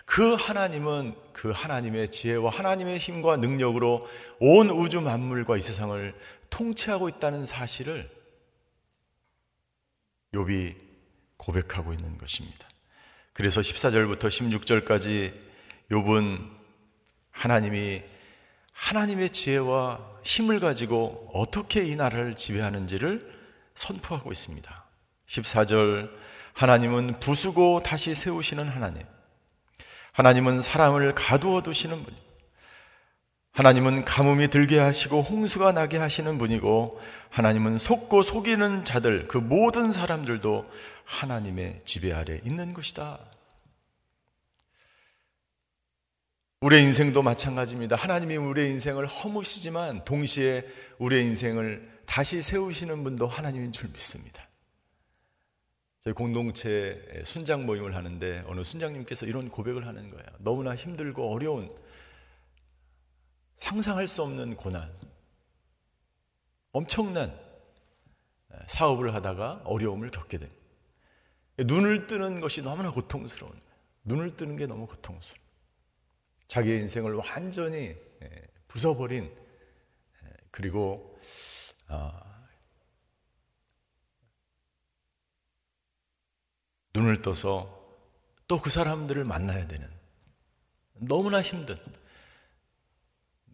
그 0.04 0.34
하나님은 0.34 1.14
그 1.32 1.50
하나님의 1.50 2.10
지혜와 2.10 2.50
하나님의 2.50 2.98
힘과 2.98 3.36
능력으로 3.36 4.06
온 4.40 4.70
우주 4.70 5.00
만물과 5.00 5.56
이 5.56 5.60
세상을 5.60 6.14
통치하고 6.50 7.08
있다는 7.08 7.46
사실을 7.46 8.10
욥이 10.34 10.76
고백하고 11.36 11.92
있는 11.92 12.18
것입니다. 12.18 12.68
그래서 13.32 13.60
14절부터 13.60 14.26
16절까지 14.26 15.32
욥은 15.90 16.63
하나님이 17.34 18.02
하나님의 18.72 19.30
지혜와 19.30 20.00
힘을 20.22 20.60
가지고 20.60 21.30
어떻게 21.34 21.84
이 21.84 21.94
나라를 21.96 22.36
지배하는지를 22.36 23.34
선포하고 23.74 24.32
있습니다. 24.32 24.84
14절 25.28 26.10
하나님은 26.54 27.20
부수고 27.20 27.82
다시 27.82 28.14
세우시는 28.14 28.68
하나님. 28.68 29.02
하나님은 30.12 30.62
사람을 30.62 31.14
가두어 31.14 31.62
두시는 31.62 32.04
분. 32.04 32.14
하나님은 33.52 34.04
가뭄이 34.04 34.48
들게 34.48 34.78
하시고 34.78 35.22
홍수가 35.22 35.72
나게 35.72 35.98
하시는 35.98 36.38
분이고 36.38 37.00
하나님은 37.30 37.78
속고 37.78 38.22
속이는 38.22 38.84
자들 38.84 39.28
그 39.28 39.38
모든 39.38 39.92
사람들도 39.92 40.68
하나님의 41.04 41.82
지배 41.84 42.12
아래 42.12 42.40
있는 42.44 42.74
것이다. 42.74 43.18
우리의 46.60 46.82
인생도 46.84 47.22
마찬가지입니다. 47.22 47.96
하나님이 47.96 48.36
우리의 48.36 48.70
인생을 48.70 49.06
허무시지만 49.06 50.04
동시에 50.04 50.64
우리의 50.98 51.24
인생을 51.26 52.02
다시 52.06 52.42
세우시는 52.42 53.04
분도 53.04 53.26
하나님인 53.26 53.72
줄 53.72 53.90
믿습니다. 53.90 54.48
저희 56.00 56.14
공동체 56.14 57.22
순장 57.24 57.64
모임을 57.64 57.94
하는데 57.96 58.44
어느 58.46 58.62
순장님께서 58.62 59.26
이런 59.26 59.48
고백을 59.48 59.86
하는 59.86 60.10
거예요. 60.10 60.26
너무나 60.38 60.74
힘들고 60.74 61.32
어려운 61.32 61.74
상상할 63.56 64.06
수 64.08 64.22
없는 64.22 64.56
고난, 64.56 64.90
엄청난 66.72 67.38
사업을 68.66 69.14
하다가 69.14 69.62
어려움을 69.64 70.10
겪게 70.10 70.38
됩니다. 70.38 70.62
눈을 71.58 72.06
뜨는 72.06 72.40
것이 72.40 72.62
너무나 72.62 72.90
고통스러운. 72.90 73.52
눈을 74.04 74.36
뜨는 74.36 74.56
게 74.56 74.66
너무 74.66 74.86
고통스러워. 74.86 75.43
자기의 76.46 76.80
인생을 76.80 77.14
완전히 77.14 77.96
부숴버린 78.68 79.30
그리고 80.50 81.18
어, 81.88 82.12
눈을 86.94 87.22
떠서 87.22 87.82
또 88.46 88.60
그 88.60 88.70
사람들을 88.70 89.24
만나야 89.24 89.66
되는 89.66 89.90
너무나 90.94 91.42
힘든 91.42 91.78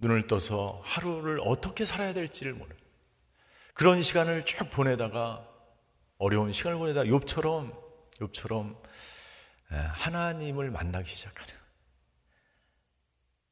눈을 0.01 0.27
떠서 0.27 0.81
하루를 0.85 1.41
어떻게 1.45 1.85
살아야 1.85 2.13
될지를 2.13 2.55
모르는 2.55 2.77
그런 3.75 4.03
시간을 4.03 4.45
쭉 4.45 4.69
보내다가 4.71 5.49
어려운 6.19 6.53
시간을 6.53 6.79
보내다 6.79 7.03
욥처럼 7.03 7.75
욥처럼 8.19 8.77
하나님을 9.69 10.71
만나기 10.71 11.09
시작하는 11.11 11.55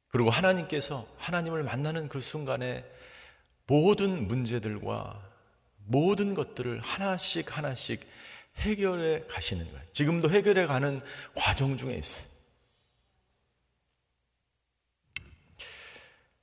그리고 0.09 0.29
하나님께서 0.29 1.07
하나님을 1.17 1.63
만나는 1.63 2.09
그 2.09 2.19
순간에 2.19 2.83
모든 3.67 4.27
문제들과 4.27 5.27
모든 5.85 6.33
것들을 6.33 6.81
하나씩 6.81 7.55
하나씩 7.55 8.05
해결해 8.57 9.25
가시는 9.27 9.65
거예요. 9.71 9.85
지금도 9.93 10.31
해결해 10.31 10.65
가는 10.65 11.01
과정 11.35 11.77
중에 11.77 11.95
있어요. 11.95 12.25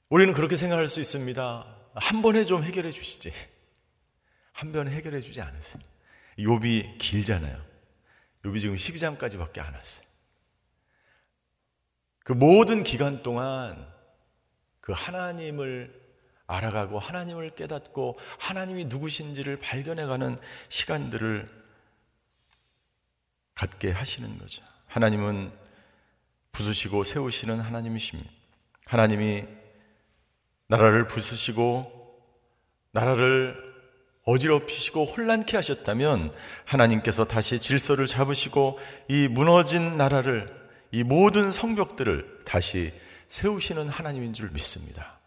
우리는 0.09 0.33
그렇게 0.35 0.57
생각할 0.57 0.87
수 0.89 1.01
있습니다. 1.01 1.77
한 1.95 2.23
번에 2.23 2.45
좀 2.45 2.63
해결해 2.63 2.93
주시지. 2.93 3.33
한 4.53 4.73
번에 4.73 4.93
해결해 4.93 5.21
주지 5.21 5.41
않으세요. 5.41 5.83
욥이 6.39 6.99
길잖아요. 6.99 7.61
욥이 8.45 8.61
지금 8.61 8.77
12장까지밖에 8.77 9.59
안 9.59 9.75
왔어요. 9.75 10.06
그 12.27 12.33
모든 12.33 12.83
기간 12.83 13.23
동안 13.23 13.87
그 14.81 14.91
하나님을 14.91 15.95
알아가고 16.49 16.99
하나님을 16.99 17.51
깨닫고 17.51 18.19
하나님이 18.41 18.87
누구신지를 18.87 19.61
발견해가는 19.61 20.37
시간들을 20.69 21.49
갖게 23.55 23.93
하시는 23.93 24.39
거죠. 24.39 24.61
하나님은 24.89 25.53
부수시고 26.51 27.05
세우시는 27.05 27.61
하나님이십니다. 27.61 28.29
하나님이 28.87 29.45
나라를 30.67 31.07
부수시고 31.07 32.25
나라를 32.91 33.57
어지럽히시고 34.25 35.05
혼란케 35.05 35.57
하셨다면 35.57 36.35
하나님께서 36.65 37.27
다시 37.27 37.61
질서를 37.61 38.07
잡으시고 38.07 38.81
이 39.07 39.29
무너진 39.29 39.97
나라를 39.97 40.66
이 40.91 41.03
모든 41.03 41.51
성벽들을 41.51 42.43
다시 42.45 42.93
세우시는 43.29 43.89
하나님인 43.89 44.33
줄 44.33 44.51
믿습니다. 44.51 45.19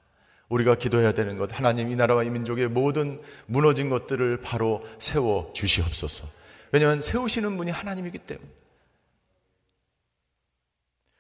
우리가 0.50 0.76
기도해야 0.76 1.13
되는 1.13 1.38
것 1.38 1.56
하나님 1.58 1.91
이 1.91 1.95
나라와 1.95 2.24
이 2.24 2.30
민족의 2.30 2.69
모든 2.69 3.22
무너진 3.45 3.89
것들을 3.89 4.41
바로 4.41 4.86
세워 4.98 5.52
주시옵소서. 5.54 6.28
왜냐하면 6.72 7.02
세우시는 7.02 7.58
분이 7.58 7.72
하나님이기 7.72 8.19
때문에 8.19 8.50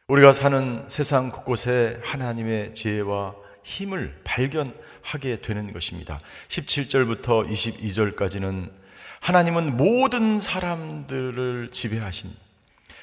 우리가 0.07 0.33
사는 0.33 0.85
세상 0.89 1.29
곳곳에 1.29 1.99
하나님의 2.03 2.73
지혜와 2.73 3.35
힘을 3.63 4.19
발견하게 4.23 5.41
되는 5.41 5.71
것입니다. 5.71 6.21
17절부터 6.47 7.47
22절까지는 7.47 8.71
하나님은 9.19 9.77
모든 9.77 10.39
사람들을 10.39 11.69
지배하신 11.71 12.31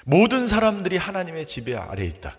모든 0.09 0.47
사람들이 0.47 0.97
하나님의 0.99 1.47
지배 1.47 1.75
아래 1.75 2.05
있다. 2.05 2.37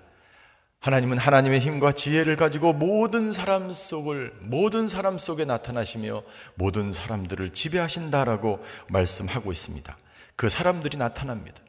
하나님은 0.80 1.17
하나님의 1.17 1.60
힘과 1.60 1.91
지혜를 1.91 2.38
가지고 2.38 2.71
모든 2.71 3.34
사람 3.34 3.73
속을 3.73 4.36
모든 4.39 4.88
사람 4.88 5.17
속에 5.17 5.43
나타나시며 5.43 6.23
모든 6.56 6.93
사람들을 6.93 7.51
지배하신다라고 7.51 8.63
말씀하고 8.88 9.51
있습니다. 9.51 9.97
그 10.38 10.47
사람들이 10.47 10.97
나타납니다. 10.97 11.62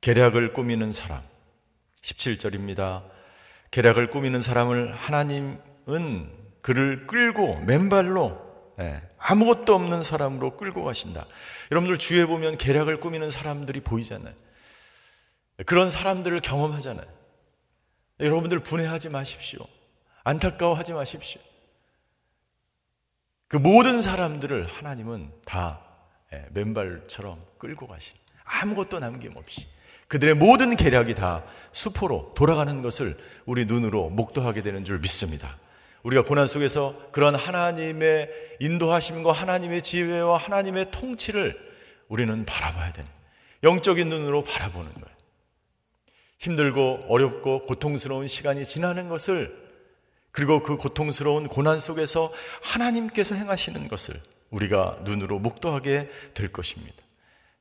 계략을 0.00 0.54
꾸미는 0.54 0.92
사람, 0.92 1.20
17절입니다. 2.00 3.02
계략을 3.72 4.08
꾸미는 4.08 4.40
사람을 4.40 4.94
하나님은 4.94 6.30
그를 6.62 7.06
끌고 7.06 7.60
맨발로 7.66 8.46
예, 8.78 9.02
아무것도 9.18 9.74
없는 9.74 10.02
사람으로 10.02 10.56
끌고 10.56 10.84
가신다. 10.84 11.26
여러분들 11.70 11.98
주위에 11.98 12.24
보면 12.24 12.56
계략을 12.56 13.00
꾸미는 13.00 13.28
사람들이 13.28 13.80
보이잖아요. 13.80 14.45
그런 15.64 15.90
사람들을 15.90 16.40
경험하잖아요. 16.40 17.06
여러분들 18.20 18.60
분해하지 18.60 19.08
마십시오. 19.08 19.60
안타까워하지 20.24 20.92
마십시오. 20.92 21.40
그 23.48 23.56
모든 23.56 24.02
사람들을 24.02 24.66
하나님은 24.66 25.30
다 25.44 25.80
예, 26.32 26.44
맨발처럼 26.50 27.40
끌고 27.58 27.86
가신 27.86 28.16
아무것도 28.44 28.98
남김없이 28.98 29.68
그들의 30.08 30.34
모든 30.34 30.76
계략이 30.76 31.14
다 31.14 31.44
수포로 31.72 32.32
돌아가는 32.36 32.82
것을 32.82 33.16
우리 33.44 33.64
눈으로 33.64 34.10
목도하게 34.10 34.62
되는 34.62 34.84
줄 34.84 34.98
믿습니다. 34.98 35.56
우리가 36.02 36.24
고난 36.24 36.46
속에서 36.46 36.94
그런 37.10 37.34
하나님의 37.34 38.30
인도하심과 38.60 39.32
하나님의 39.32 39.82
지혜와 39.82 40.38
하나님의 40.38 40.92
통치를 40.92 41.58
우리는 42.08 42.44
바라봐야 42.44 42.92
되는 42.92 43.10
영적인 43.64 44.08
눈으로 44.08 44.44
바라보는 44.44 44.92
거예요. 44.92 45.15
힘들고 46.38 47.06
어렵고 47.08 47.66
고통스러운 47.66 48.28
시간이 48.28 48.64
지나는 48.64 49.08
것을 49.08 49.66
그리고 50.30 50.62
그 50.62 50.76
고통스러운 50.76 51.48
고난 51.48 51.80
속에서 51.80 52.32
하나님께서 52.62 53.34
행하시는 53.34 53.88
것을 53.88 54.20
우리가 54.50 54.98
눈으로 55.02 55.38
목도하게 55.38 56.10
될 56.34 56.52
것입니다. 56.52 56.96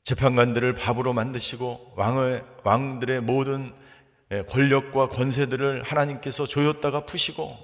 재판관들을 0.03 0.73
밥으로 0.75 1.13
만드시고 1.13 1.93
왕의 1.95 2.43
왕들의 2.63 3.21
모든 3.21 3.73
예, 4.31 4.43
권력과 4.43 5.09
권세들을 5.09 5.83
하나님께서 5.83 6.45
조였다가 6.47 7.05
푸시고 7.05 7.57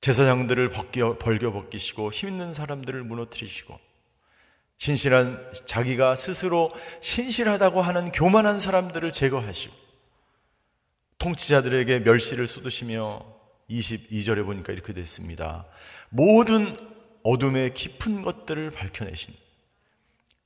제사장들을 0.00 0.70
벌겨 0.70 1.52
벗기시고 1.52 2.10
힘 2.12 2.28
있는 2.28 2.52
사람들을 2.52 3.04
무너뜨리시고 3.04 3.78
신실한 4.84 5.52
자기가 5.64 6.14
스스로 6.14 6.70
신실하다고 7.00 7.80
하는 7.80 8.12
교만한 8.12 8.60
사람들을 8.60 9.12
제거하시고 9.12 9.74
통치자들에게 11.16 12.00
멸시를 12.00 12.46
쏟으시며 12.46 13.24
22절에 13.70 14.44
보니까 14.44 14.74
이렇게 14.74 14.92
됐습니다. 14.92 15.64
모든 16.10 16.76
어둠의 17.22 17.72
깊은 17.72 18.20
것들을 18.20 18.72
밝혀내신 18.72 19.32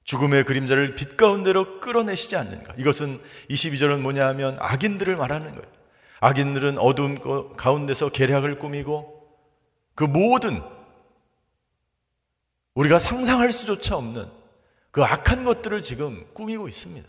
죽음의 0.04 0.44
그림자를 0.44 0.94
빛 0.94 1.16
가운데로 1.16 1.80
끌어내시지 1.80 2.36
않는가. 2.36 2.74
이것은 2.78 3.20
22절은 3.50 3.98
뭐냐 3.98 4.24
하면 4.28 4.56
악인들을 4.60 5.16
말하는 5.16 5.50
거예요. 5.50 5.66
악인들은 6.20 6.78
어둠 6.78 7.56
가운데서 7.56 8.10
계략을 8.10 8.60
꾸미고 8.60 9.20
그 9.96 10.04
모든 10.04 10.62
우리가 12.78 13.00
상상할 13.00 13.50
수조차 13.50 13.96
없는 13.96 14.26
그 14.92 15.02
악한 15.02 15.42
것들을 15.42 15.80
지금 15.80 16.24
꾸미고 16.32 16.68
있습니다. 16.68 17.08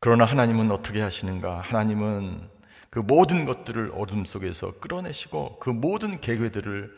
그러나 0.00 0.24
하나님은 0.24 0.70
어떻게 0.70 1.02
하시는가? 1.02 1.60
하나님은 1.60 2.48
그 2.88 3.00
모든 3.00 3.44
것들을 3.44 3.92
어둠 3.94 4.24
속에서 4.24 4.72
끌어내시고 4.80 5.58
그 5.58 5.68
모든 5.68 6.18
계획들을 6.18 6.96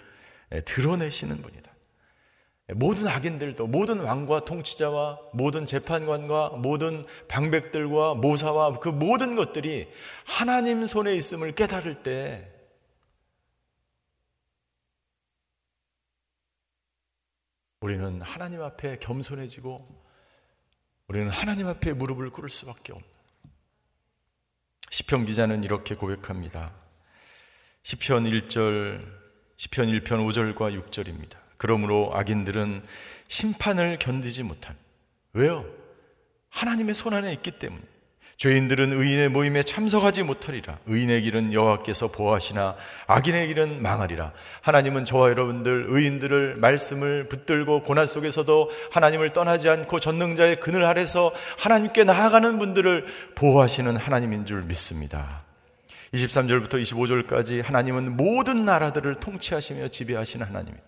드러내시는 0.64 1.42
분이다. 1.42 1.72
모든 2.74 3.09
악인들도 3.09 3.66
모든 3.66 3.98
왕과 3.98 4.44
통치자와 4.44 5.18
모든 5.33 5.66
재판관과 5.66 6.50
모든 6.50 7.04
방백들과 7.26 8.14
모사와 8.14 8.78
그 8.78 8.90
모든 8.90 9.35
것들이 9.35 9.88
하나님 10.24 10.87
손에 10.87 11.16
있음을 11.16 11.52
깨달을 11.52 12.04
때 12.04 12.58
우리는 17.81 18.21
하나님 18.23 18.62
앞에 18.62 18.99
겸손해지고 18.99 19.87
우리는 21.07 21.31
하나님 21.31 21.69
앞에 21.69 21.93
무릎을 21.93 22.31
꿇을 22.31 22.51
수밖에 22.51 22.93
없는 22.93 23.09
시편 24.91 25.27
기자는 25.27 25.64
이렇게 25.64 25.95
고백합니다. 25.95 26.73
시편 27.85 28.25
1절 28.25 29.05
시편 29.57 29.88
1편 29.88 30.05
5절과 30.05 30.91
6절입니다. 30.91 31.37
그러므로 31.57 32.11
악인들은 32.14 32.85
심판을 33.29 33.99
견디지 33.99 34.43
못한 34.43 34.77
왜요? 35.33 35.64
하나님의 36.51 36.95
손 36.95 37.14
안에 37.14 37.33
있기 37.35 37.59
때문에 37.59 37.83
죄인들은 38.38 38.92
의인의 38.92 39.31
모임에 39.31 39.64
참석하지 39.64 40.22
못하리라. 40.22 40.79
의인의 40.87 41.22
길은 41.22 41.53
여호와께서 41.53 42.07
보호하시나 42.12 42.77
악인의 43.09 43.48
길은 43.48 43.83
망하리라. 43.83 44.31
하나님은 44.62 45.05
저와 45.05 45.31
여러분들 45.31 45.87
의인들을 45.88 46.55
말씀을 46.59 47.29
붙들고 47.29 47.83
고난 47.83 48.07
속에서도 48.07 48.70
하나님을 48.92 49.33
떠나지 49.33 49.68
않고 49.68 49.98
전능자의 49.98 50.61
그늘 50.61 50.85
아래서 50.85 51.33
하나님께 51.59 52.05
나아가는 52.05 52.61
분들을 52.61 53.07
보호하시는 53.35 53.96
하나님인 53.96 54.46
줄 54.46 54.62
믿습니다. 54.62 55.42
23절부터 56.14 56.81
25절까지 56.81 57.64
하나님은 57.64 58.16
모든 58.16 58.64
나라들을 58.64 59.16
통치하시며 59.16 59.88
지배하시는 59.88 60.46
하나님입니다. 60.46 60.87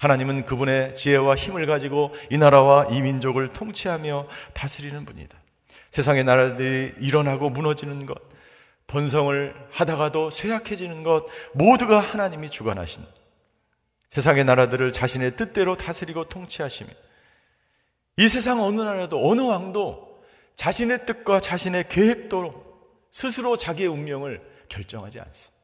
하나님은 0.00 0.46
그분의 0.46 0.96
지혜와 0.96 1.36
힘을 1.36 1.66
가지고 1.66 2.12
이 2.28 2.38
나라와 2.38 2.88
이 2.90 3.00
민족을 3.00 3.52
통치하며 3.52 4.26
다스리는 4.52 5.04
분이다. 5.04 5.37
세상의 5.90 6.24
나라들이 6.24 6.94
일어나고 7.00 7.50
무너지는 7.50 8.06
것, 8.06 8.18
번성을 8.86 9.54
하다가도 9.70 10.30
쇠약해지는 10.30 11.02
것, 11.02 11.26
모두가 11.52 12.00
하나님이 12.00 12.50
주관하신 12.50 13.04
세상의 14.10 14.44
나라들을 14.44 14.92
자신의 14.92 15.36
뜻대로 15.36 15.76
다스리고 15.76 16.28
통치하시며 16.28 16.90
이 18.16 18.28
세상 18.28 18.62
어느 18.62 18.80
나라도 18.80 19.20
어느 19.28 19.42
왕도 19.42 20.22
자신의 20.56 21.06
뜻과 21.06 21.40
자신의 21.40 21.88
계획도 21.88 22.66
스스로 23.10 23.56
자기의 23.56 23.88
운명을 23.88 24.40
결정하지 24.68 25.20
않습니다. 25.20 25.57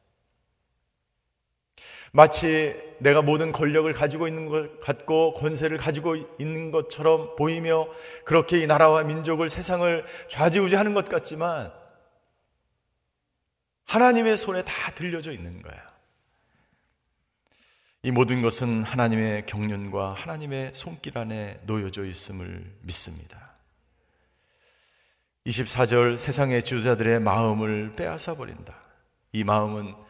마치 2.15 2.73
내가 2.99 3.21
모든 3.21 3.51
권력을 3.51 3.91
가지고 3.91 4.29
있는 4.29 4.45
것 4.45 4.79
같고 4.79 5.33
권세를 5.33 5.77
가지고 5.77 6.15
있는 6.39 6.71
것처럼 6.71 7.35
보이며 7.35 7.89
그렇게 8.23 8.57
이 8.61 8.67
나라와 8.67 9.03
민족을 9.03 9.49
세상을 9.49 10.05
좌지우지하는 10.29 10.93
것 10.93 11.09
같지만 11.09 11.73
하나님의 13.87 14.37
손에 14.37 14.63
다 14.63 14.91
들려져 14.91 15.33
있는 15.33 15.61
거야. 15.61 15.75
이 18.01 18.11
모든 18.11 18.41
것은 18.41 18.83
하나님의 18.83 19.45
경륜과 19.45 20.13
하나님의 20.13 20.71
손길 20.73 21.17
안에 21.17 21.59
놓여져 21.65 22.05
있음을 22.05 22.77
믿습니다. 22.83 23.55
24절 25.47 26.17
세상의 26.17 26.63
지도자들의 26.63 27.19
마음을 27.19 27.97
빼앗아 27.97 28.35
버린다. 28.35 28.73
이 29.33 29.43
마음은 29.43 30.04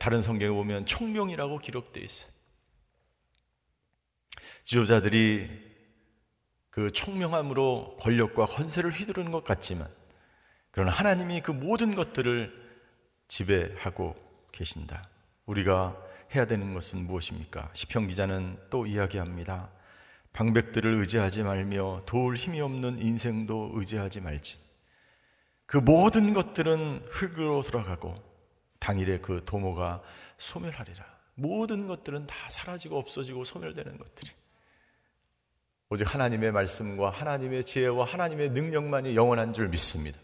다른 0.00 0.20
성경에 0.20 0.50
보면 0.52 0.86
총명이라고 0.86 1.58
기록되어 1.58 2.02
있어요. 2.02 2.30
지도자들이 4.64 5.48
그 6.70 6.90
총명함으로 6.90 7.98
권력과 8.00 8.46
권세를 8.46 8.90
휘두르는 8.90 9.30
것 9.30 9.44
같지만 9.44 9.88
그러나 10.72 10.90
하나님이 10.90 11.40
그 11.40 11.52
모든 11.52 11.94
것들을 11.94 12.52
지배하고 13.28 14.14
계신다. 14.52 15.08
우리가 15.46 15.96
해야 16.34 16.46
되는 16.46 16.74
것은 16.74 17.06
무엇입니까? 17.06 17.70
시편 17.72 18.08
기자는 18.08 18.58
또 18.68 18.86
이야기합니다. 18.86 19.70
방백들을 20.32 20.98
의지하지 21.00 21.44
말며 21.44 22.02
도울 22.04 22.36
힘이 22.36 22.60
없는 22.60 23.00
인생도 23.00 23.70
의지하지 23.74 24.20
말지. 24.20 24.58
그 25.64 25.78
모든 25.78 26.34
것들은 26.34 27.06
흙으로 27.10 27.62
돌아가고 27.62 28.14
당일에 28.86 29.18
그 29.18 29.42
도모가 29.44 30.00
소멸하리라. 30.38 31.04
모든 31.34 31.88
것들은 31.88 32.28
다 32.28 32.36
사라지고 32.48 32.96
없어지고 32.98 33.44
소멸되는 33.44 33.98
것들이. 33.98 34.30
오직 35.90 36.14
하나님의 36.14 36.52
말씀과 36.52 37.10
하나님의 37.10 37.64
지혜와 37.64 38.04
하나님의 38.06 38.50
능력만이 38.50 39.16
영원한 39.16 39.52
줄 39.52 39.68
믿습니다. 39.68 40.16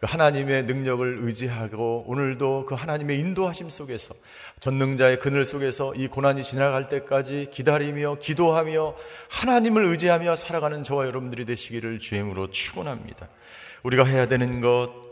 그 0.00 0.06
하나님의 0.08 0.64
능력을 0.64 1.18
의지하고 1.20 2.04
오늘도 2.08 2.66
그 2.66 2.74
하나님의 2.74 3.20
인도하심 3.20 3.70
속에서 3.70 4.14
전능자의 4.58 5.20
그늘 5.20 5.44
속에서 5.44 5.94
이 5.94 6.08
고난이 6.08 6.42
지나갈 6.42 6.88
때까지 6.88 7.48
기다리며 7.52 8.16
기도하며 8.18 8.96
하나님을 9.30 9.84
의지하며 9.84 10.34
살아가는 10.34 10.82
저와 10.82 11.06
여러분들이 11.06 11.44
되시기를 11.44 12.00
주임으로 12.00 12.50
축원합니다. 12.50 13.28
우리가 13.84 14.04
해야 14.04 14.26
되는 14.26 14.60
것 14.60 15.09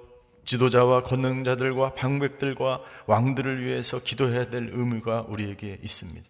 지도자와 0.49 1.03
권능자들과 1.03 1.93
방백들과 1.93 2.83
왕들을 3.05 3.63
위해서 3.67 3.99
기도해야 4.03 4.49
될 4.49 4.71
의무가 4.73 5.21
우리에게 5.29 5.79
있습니다. 5.83 6.27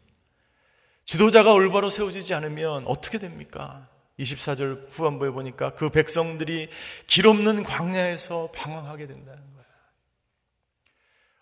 지도자가 1.05 1.53
올바로 1.53 1.89
세워지지 1.89 2.35
않으면 2.35 2.85
어떻게 2.89 3.19
됩니까? 3.19 3.89
24절 4.19 4.89
후반부에 4.91 5.31
보니까 5.31 5.75
그 5.77 5.91
백성들이 5.91 6.69
길 7.07 7.29
없는 7.29 7.63
광야에서 7.63 8.51
방황하게 8.53 9.07
된다는 9.07 9.41
거야. 9.55 9.65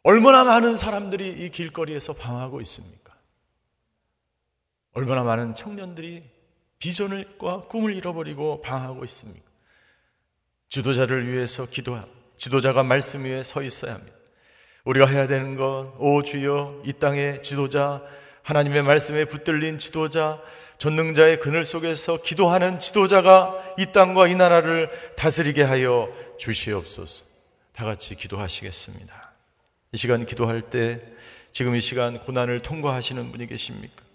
얼마나 0.02 0.44
많은 0.44 0.76
사람들이 0.76 1.30
이 1.30 1.48
길거리에서 1.48 2.12
방황하고 2.12 2.60
있습니까? 2.60 3.16
얼마나 4.92 5.22
많은 5.22 5.54
청년들이 5.54 6.30
비전과 6.78 7.68
꿈을 7.68 7.96
잃어버리고 7.96 8.60
방황하고 8.60 9.02
있습니까? 9.04 9.46
지도자를 10.68 11.32
위해서 11.32 11.64
기도하, 11.64 12.06
지도자가 12.36 12.82
말씀 12.82 13.24
위에 13.24 13.42
서 13.42 13.62
있어야 13.62 13.94
합니다. 13.94 14.16
우리가 14.84 15.06
해야 15.06 15.26
되는 15.26 15.56
것, 15.56 15.94
오 15.98 16.22
주여, 16.22 16.82
이 16.84 16.92
땅의 16.92 17.42
지도자, 17.42 18.02
하나님의 18.42 18.82
말씀에 18.82 19.24
붙들린 19.24 19.78
지도자, 19.78 20.40
전능자의 20.78 21.40
그늘 21.40 21.64
속에서 21.64 22.22
기도하는 22.22 22.78
지도자가 22.78 23.74
이 23.78 23.86
땅과 23.92 24.28
이 24.28 24.36
나라를 24.36 24.90
다스리게 25.16 25.62
하여 25.62 26.08
주시옵소서. 26.38 27.24
다 27.72 27.84
같이 27.84 28.14
기도하시겠습니다. 28.14 29.32
이 29.92 29.96
시간 29.96 30.24
기도할 30.24 30.62
때 30.62 31.02
지금 31.50 31.74
이 31.74 31.80
시간 31.80 32.18
고난을 32.20 32.60
통과하시는 32.60 33.32
분이 33.32 33.46
계십니까? 33.48 34.05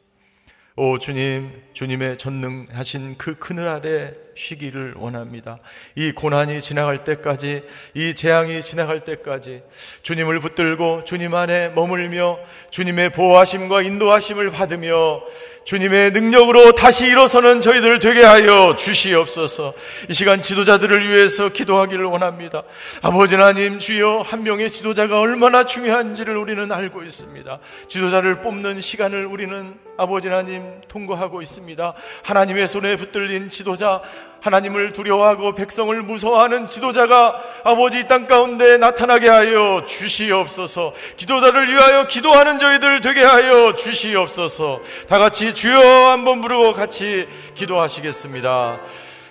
오 0.78 0.98
주님, 0.98 1.52
주님의 1.74 2.18
전능하신 2.18 3.18
그 3.18 3.36
그늘 3.36 3.68
아래 3.68 4.14
쉬기를 4.38 4.94
원합니다. 4.96 5.60
이 5.96 6.14
고난이 6.14 6.62
지나갈 6.62 7.04
때까지, 7.04 7.64
이 7.94 8.16
재앙이 8.16 8.62
지나갈 8.62 9.02
때까지 9.02 9.64
주님을 10.02 10.40
붙들고 10.40 11.04
주님 11.04 11.36
안에 11.36 11.70
머물며 11.70 12.40
주님의 12.70 13.10
보호하심과 13.12 13.82
인도하심을 13.82 14.50
받으며 14.52 15.22
주님의 15.66 16.12
능력으로 16.12 16.72
다시 16.72 17.06
일어서는 17.06 17.60
저희들 17.62 18.00
되게 18.00 18.24
하여 18.24 18.76
주시옵소서. 18.78 19.74
이 20.10 20.14
시간 20.14 20.42
지도자들을 20.42 21.08
위해서 21.08 21.50
기도하기를 21.50 22.06
원합니다. 22.06 22.64
아버지 23.02 23.36
하나님 23.36 23.78
주여 23.78 24.22
한 24.22 24.44
명의 24.44 24.70
지도자가 24.70 25.20
얼마나 25.20 25.66
중요한지를 25.66 26.36
우리는 26.38 26.72
알고 26.72 27.04
있습니다. 27.04 27.60
지도자를 27.90 28.42
뽑는 28.42 28.82
시간을 28.82 29.26
우리는 29.26 29.76
아버지 30.02 30.28
하나님 30.30 30.82
통과하고 30.88 31.44
있습니다. 31.44 31.94
하나님의 32.24 32.68
손에 32.68 32.96
붙들린 32.96 33.50
지도자 33.50 34.02
하나님을 34.42 34.94
두려워하고 34.94 35.54
백성을 35.54 36.02
무서워하는 36.02 36.66
지도자가 36.66 37.40
아버지 37.64 38.08
땅 38.08 38.26
가운데 38.26 38.78
나타나게 38.78 39.30
하여 39.30 39.86
주시옵소서. 39.88 40.96
기도자를 41.18 41.70
위하여 41.70 42.08
기도하는 42.08 42.58
저희들 42.58 43.02
되게 43.02 43.22
하여 43.22 43.76
주시옵소서. 43.76 44.82
다 45.08 45.20
같이 45.20 45.54
주여 45.54 46.10
한번 46.10 46.42
부르고 46.42 46.74
같이 46.74 47.28
기도하시겠습니다. 47.54 48.80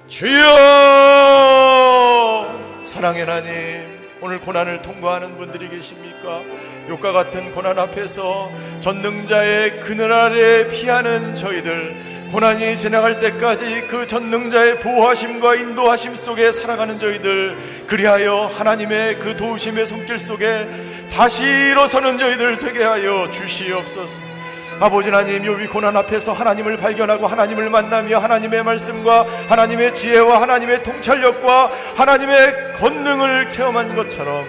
주여 0.06 0.46
사랑의 2.84 3.24
하나님 3.24 3.99
오늘 4.22 4.38
고난을 4.38 4.82
통과하는 4.82 5.38
분들이 5.38 5.68
계십니까? 5.70 6.42
욕과 6.88 7.12
같은 7.12 7.54
고난 7.54 7.78
앞에서 7.78 8.50
전능자의 8.80 9.80
그늘 9.80 10.12
아래 10.12 10.68
피하는 10.68 11.34
저희들 11.34 12.10
고난이 12.30 12.76
지나갈 12.76 13.18
때까지 13.18 13.88
그 13.88 14.06
전능자의 14.06 14.80
보호하심과 14.80 15.56
인도하심 15.56 16.14
속에 16.14 16.52
살아가는 16.52 16.98
저희들 16.98 17.86
그리하여 17.86 18.46
하나님의 18.56 19.18
그 19.18 19.36
도우심의 19.36 19.86
손길 19.86 20.18
속에 20.18 20.68
다시 21.10 21.44
일어서는 21.44 22.18
저희들 22.18 22.58
되게 22.58 22.84
하여 22.84 23.28
주시옵소서. 23.32 24.29
아버지 24.80 25.10
하나님 25.10 25.44
요비 25.44 25.66
고난 25.66 25.94
앞에서 25.94 26.32
하나님을 26.32 26.78
발견하고 26.78 27.26
하나님을 27.26 27.68
만나며 27.68 28.18
하나님의 28.18 28.64
말씀과 28.64 29.26
하나님의 29.46 29.92
지혜와 29.92 30.40
하나님의 30.40 30.82
통찰력과 30.82 31.70
하나님의 31.96 32.76
권능을 32.78 33.50
체험한 33.50 33.94
것처럼 33.94 34.46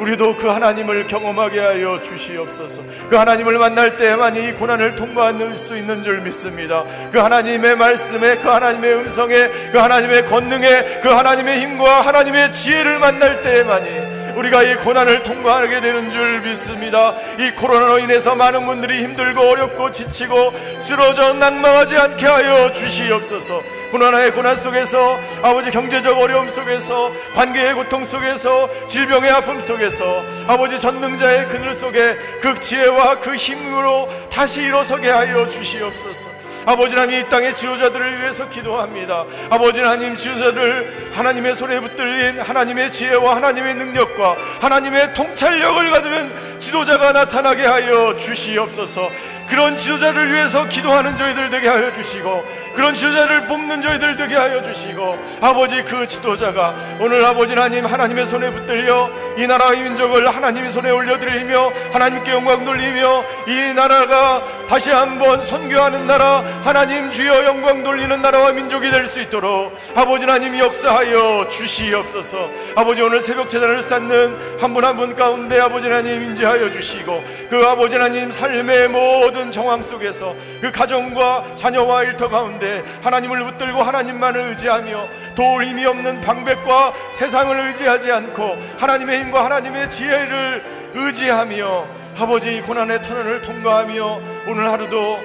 우리도 0.00 0.36
그 0.36 0.48
하나님을 0.48 1.06
경험하게 1.06 1.60
하여 1.60 2.02
주시옵소서. 2.02 2.82
그 3.08 3.16
하나님을 3.16 3.58
만날 3.58 3.96
때만 3.96 4.36
이 4.36 4.52
고난을 4.52 4.96
통과할 4.96 5.54
수 5.54 5.76
있는 5.76 6.02
줄 6.02 6.20
믿습니다. 6.22 6.84
그 7.12 7.18
하나님의 7.18 7.76
말씀에, 7.76 8.36
그 8.36 8.48
하나님의 8.48 8.94
음성에, 8.94 9.48
그 9.72 9.78
하나님의 9.78 10.26
권능에, 10.26 11.00
그 11.02 11.08
하나님의 11.08 11.60
힘과 11.60 12.00
하나님의 12.00 12.52
지혜를 12.52 12.98
만날 12.98 13.42
때만이 13.42 14.17
우리가 14.38 14.62
이 14.62 14.76
고난을 14.76 15.24
통과하게 15.24 15.80
되는 15.80 16.12
줄 16.12 16.40
믿습니다. 16.42 17.12
이 17.40 17.50
코로나로 17.56 17.98
인해서 17.98 18.36
많은 18.36 18.66
분들이 18.66 19.02
힘들고 19.02 19.40
어렵고 19.40 19.90
지치고 19.90 20.52
쓰러져 20.78 21.32
낭망하지 21.32 21.96
않게 21.96 22.24
하여 22.24 22.72
주시옵소서. 22.72 23.60
고난의 23.90 24.32
고난 24.34 24.54
속에서 24.54 25.18
아버지 25.42 25.70
경제적 25.70 26.16
어려움 26.18 26.50
속에서 26.50 27.10
관계의 27.34 27.74
고통 27.74 28.04
속에서 28.04 28.68
질병의 28.86 29.30
아픔 29.30 29.60
속에서 29.60 30.22
아버지 30.46 30.78
전능자의 30.78 31.48
그늘 31.48 31.74
속에 31.74 32.14
그 32.40 32.60
지혜와 32.60 33.18
그 33.18 33.34
힘으로 33.34 34.08
다시 34.30 34.62
일어서게 34.62 35.10
하여 35.10 35.48
주시옵소서. 35.50 36.47
아버지 36.68 36.94
하나님 36.94 37.18
이 37.18 37.24
땅의 37.30 37.54
지도자들을 37.54 38.20
위해서 38.20 38.46
기도합니다. 38.50 39.24
아버지 39.48 39.80
하나님 39.80 40.14
지도자들 40.14 41.12
하나님의 41.14 41.54
손에 41.54 41.80
붙들린 41.80 42.40
하나님의 42.40 42.90
지혜와 42.90 43.36
하나님의 43.36 43.74
능력과 43.74 44.36
하나님의 44.60 45.14
통찰력을 45.14 45.90
가지면 45.90 46.58
지도자가 46.58 47.12
나타나게 47.12 47.62
하여 47.64 48.14
주시옵소서. 48.18 49.10
그런 49.48 49.76
지도자를 49.76 50.30
위해서 50.30 50.68
기도하는 50.68 51.16
저희들 51.16 51.48
되게 51.48 51.68
하여 51.68 51.90
주시고 51.90 52.44
그런 52.78 52.94
지도자를 52.94 53.48
뽑는 53.48 53.82
저희들 53.82 54.16
되게 54.16 54.36
하여 54.36 54.62
주시고 54.62 55.18
아버지 55.40 55.82
그 55.82 56.06
지도자가 56.06 56.76
오늘 57.00 57.24
아버지 57.24 57.52
하나님 57.52 57.84
하나님의 57.84 58.24
손에 58.24 58.52
붙들려 58.52 59.10
이 59.36 59.48
나라의 59.48 59.82
민족을 59.82 60.28
하나님의 60.28 60.70
손에 60.70 60.88
올려드리며 60.90 61.72
하나님께 61.92 62.30
영광 62.30 62.64
돌리며 62.64 63.24
이 63.48 63.74
나라가 63.74 64.44
다시 64.68 64.92
한번 64.92 65.42
선교하는 65.42 66.06
나라 66.06 66.44
하나님 66.62 67.10
주여 67.10 67.44
영광 67.46 67.82
돌리는 67.82 68.22
나라와 68.22 68.52
민족이 68.52 68.88
될 68.92 69.08
수 69.08 69.20
있도록 69.22 69.76
아버지 69.96 70.24
하나님 70.24 70.56
역사하여 70.58 71.48
주시옵소서. 71.48 72.48
아버지 72.76 73.00
오늘 73.02 73.20
새벽 73.22 73.48
재단을 73.48 73.82
쌓는 73.82 74.36
한 74.60 74.72
분 74.74 74.84
한 74.84 74.96
분 74.96 75.16
가운데 75.16 75.58
아버지 75.58 75.86
하나님 75.86 76.22
인지하여 76.22 76.70
주시고 76.70 77.24
그 77.50 77.64
아버지 77.64 77.96
하나님 77.96 78.30
삶의 78.30 78.88
모든 78.88 79.50
정황 79.50 79.82
속에서 79.82 80.34
그 80.60 80.70
가정과 80.70 81.56
자녀와 81.56 82.02
일터 82.04 82.28
가운데 82.28 82.67
가운데 82.68 82.82
하나님을 83.02 83.44
붙들고 83.44 83.82
하나님만을 83.82 84.48
의지하며 84.48 85.08
도울 85.34 85.64
힘이 85.64 85.86
없는 85.86 86.20
방백과 86.20 86.92
세상을 87.12 87.58
의지하지 87.68 88.12
않고 88.12 88.56
하나님의 88.78 89.20
힘과 89.20 89.44
하나님의 89.46 89.88
지혜를 89.88 90.92
의지하며 90.94 91.86
아버지 92.18 92.60
고난의 92.62 93.02
터널을 93.02 93.42
통과하며 93.42 94.20
오늘 94.48 94.70
하루도 94.70 95.18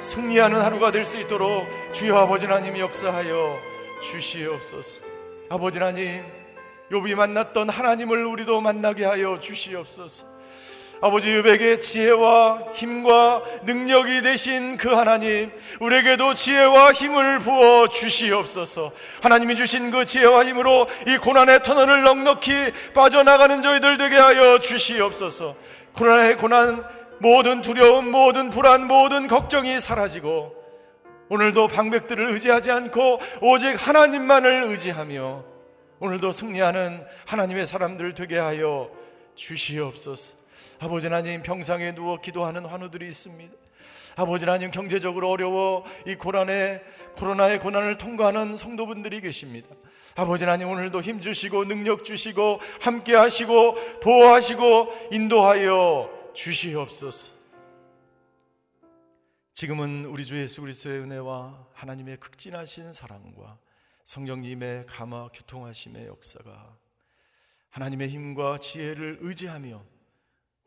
승리하는 0.00 0.60
하루가 0.60 0.90
될 0.90 1.04
수 1.04 1.18
있도록 1.18 1.66
주여 1.92 2.16
아버지 2.16 2.46
하나님 2.46 2.78
역사하여 2.78 3.58
주시옵소서. 4.02 5.02
아버지 5.50 5.78
하나님, 5.78 6.22
욥이 6.90 7.14
만났던 7.14 7.68
하나님을 7.68 8.24
우리도 8.24 8.60
만나게 8.60 9.04
하여 9.04 9.40
주시옵소서. 9.40 10.37
아버지 11.00 11.28
유백의 11.28 11.80
지혜와 11.80 12.72
힘과 12.74 13.42
능력이 13.62 14.20
되신 14.22 14.76
그 14.76 14.88
하나님, 14.90 15.52
우리에게도 15.80 16.34
지혜와 16.34 16.92
힘을 16.92 17.38
부어 17.38 17.88
주시옵소서. 17.88 18.92
하나님이 19.22 19.56
주신 19.56 19.90
그 19.90 20.04
지혜와 20.04 20.44
힘으로 20.46 20.88
이 21.06 21.16
고난의 21.18 21.62
터널을 21.62 22.02
넉넉히 22.02 22.72
빠져나가는 22.94 23.62
저희들 23.62 23.96
되게 23.96 24.16
하여 24.16 24.58
주시옵소서. 24.58 25.56
고난의 25.94 26.36
고난, 26.36 26.84
모든 27.20 27.62
두려움, 27.62 28.10
모든 28.10 28.50
불안, 28.50 28.86
모든 28.86 29.28
걱정이 29.28 29.80
사라지고 29.80 30.56
오늘도 31.28 31.68
방백들을 31.68 32.30
의지하지 32.30 32.70
않고 32.70 33.20
오직 33.40 33.74
하나님만을 33.74 34.64
의지하며 34.64 35.44
오늘도 36.00 36.32
승리하는 36.32 37.04
하나님의 37.26 37.66
사람들 37.66 38.14
되게 38.14 38.38
하여 38.38 38.90
주시옵소서. 39.34 40.37
아버지 40.80 41.06
하나님 41.06 41.42
병상에 41.42 41.94
누워 41.94 42.20
기도하는 42.20 42.64
환우들이 42.64 43.08
있습니다. 43.08 43.54
아버지 44.16 44.44
하나님 44.44 44.70
경제적으로 44.70 45.30
어려워 45.30 45.84
이 46.06 46.14
고난의 46.14 46.82
코로나의 47.16 47.60
고난을 47.60 47.98
통과하는 47.98 48.56
성도분들이 48.56 49.20
계십니다. 49.20 49.68
아버지 50.16 50.44
하나님 50.44 50.68
오늘도 50.68 51.00
힘 51.02 51.20
주시고 51.20 51.64
능력 51.66 52.04
주시고 52.04 52.60
함께 52.80 53.14
하시고 53.14 54.00
보호하시고 54.00 55.08
인도하여 55.12 56.32
주시옵소서. 56.34 57.38
지금은 59.54 60.04
우리 60.04 60.24
주 60.24 60.40
예수 60.40 60.60
그리스도의 60.60 61.00
은혜와 61.00 61.66
하나님의 61.72 62.18
극진하신 62.18 62.92
사랑과 62.92 63.58
성령님의 64.04 64.86
감화 64.86 65.28
교통하심의 65.34 66.06
역사가 66.06 66.76
하나님의 67.70 68.08
힘과 68.08 68.58
지혜를 68.58 69.18
의지하며 69.20 69.97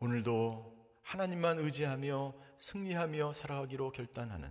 오늘도 0.02 0.74
하나님만 1.02 1.60
의지하며 1.60 2.34
승리하며 2.58 3.34
살아가기로 3.34 3.92
결단하는 3.92 4.50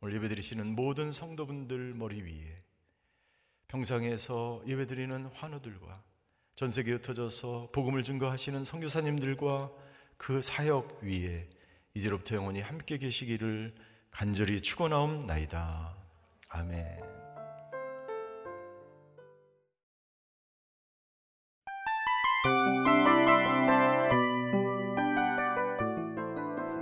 오늘 0.00 0.14
예배드리시는 0.14 0.66
모든 0.74 1.12
성도분들 1.12 1.92
머리 1.92 2.22
위에 2.22 2.62
평상에서 3.66 4.62
예배드리는 4.66 5.26
환우들과 5.26 6.02
전 6.54 6.70
세계에 6.70 6.94
흩어져서 6.94 7.68
복음을 7.70 8.02
증거하시는 8.02 8.64
선교사님들과 8.64 9.70
그 10.16 10.40
사역 10.40 11.00
위에 11.02 11.50
이제로부터 11.92 12.36
영원히 12.36 12.62
함께 12.62 12.96
계시기를 12.96 13.74
간절히 14.10 14.58
축원하옵나이다. 14.58 15.96
아멘. 16.48 17.27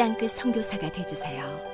땅끝 0.00 0.30
성교사가 0.30 0.90
되주세요 0.90 1.69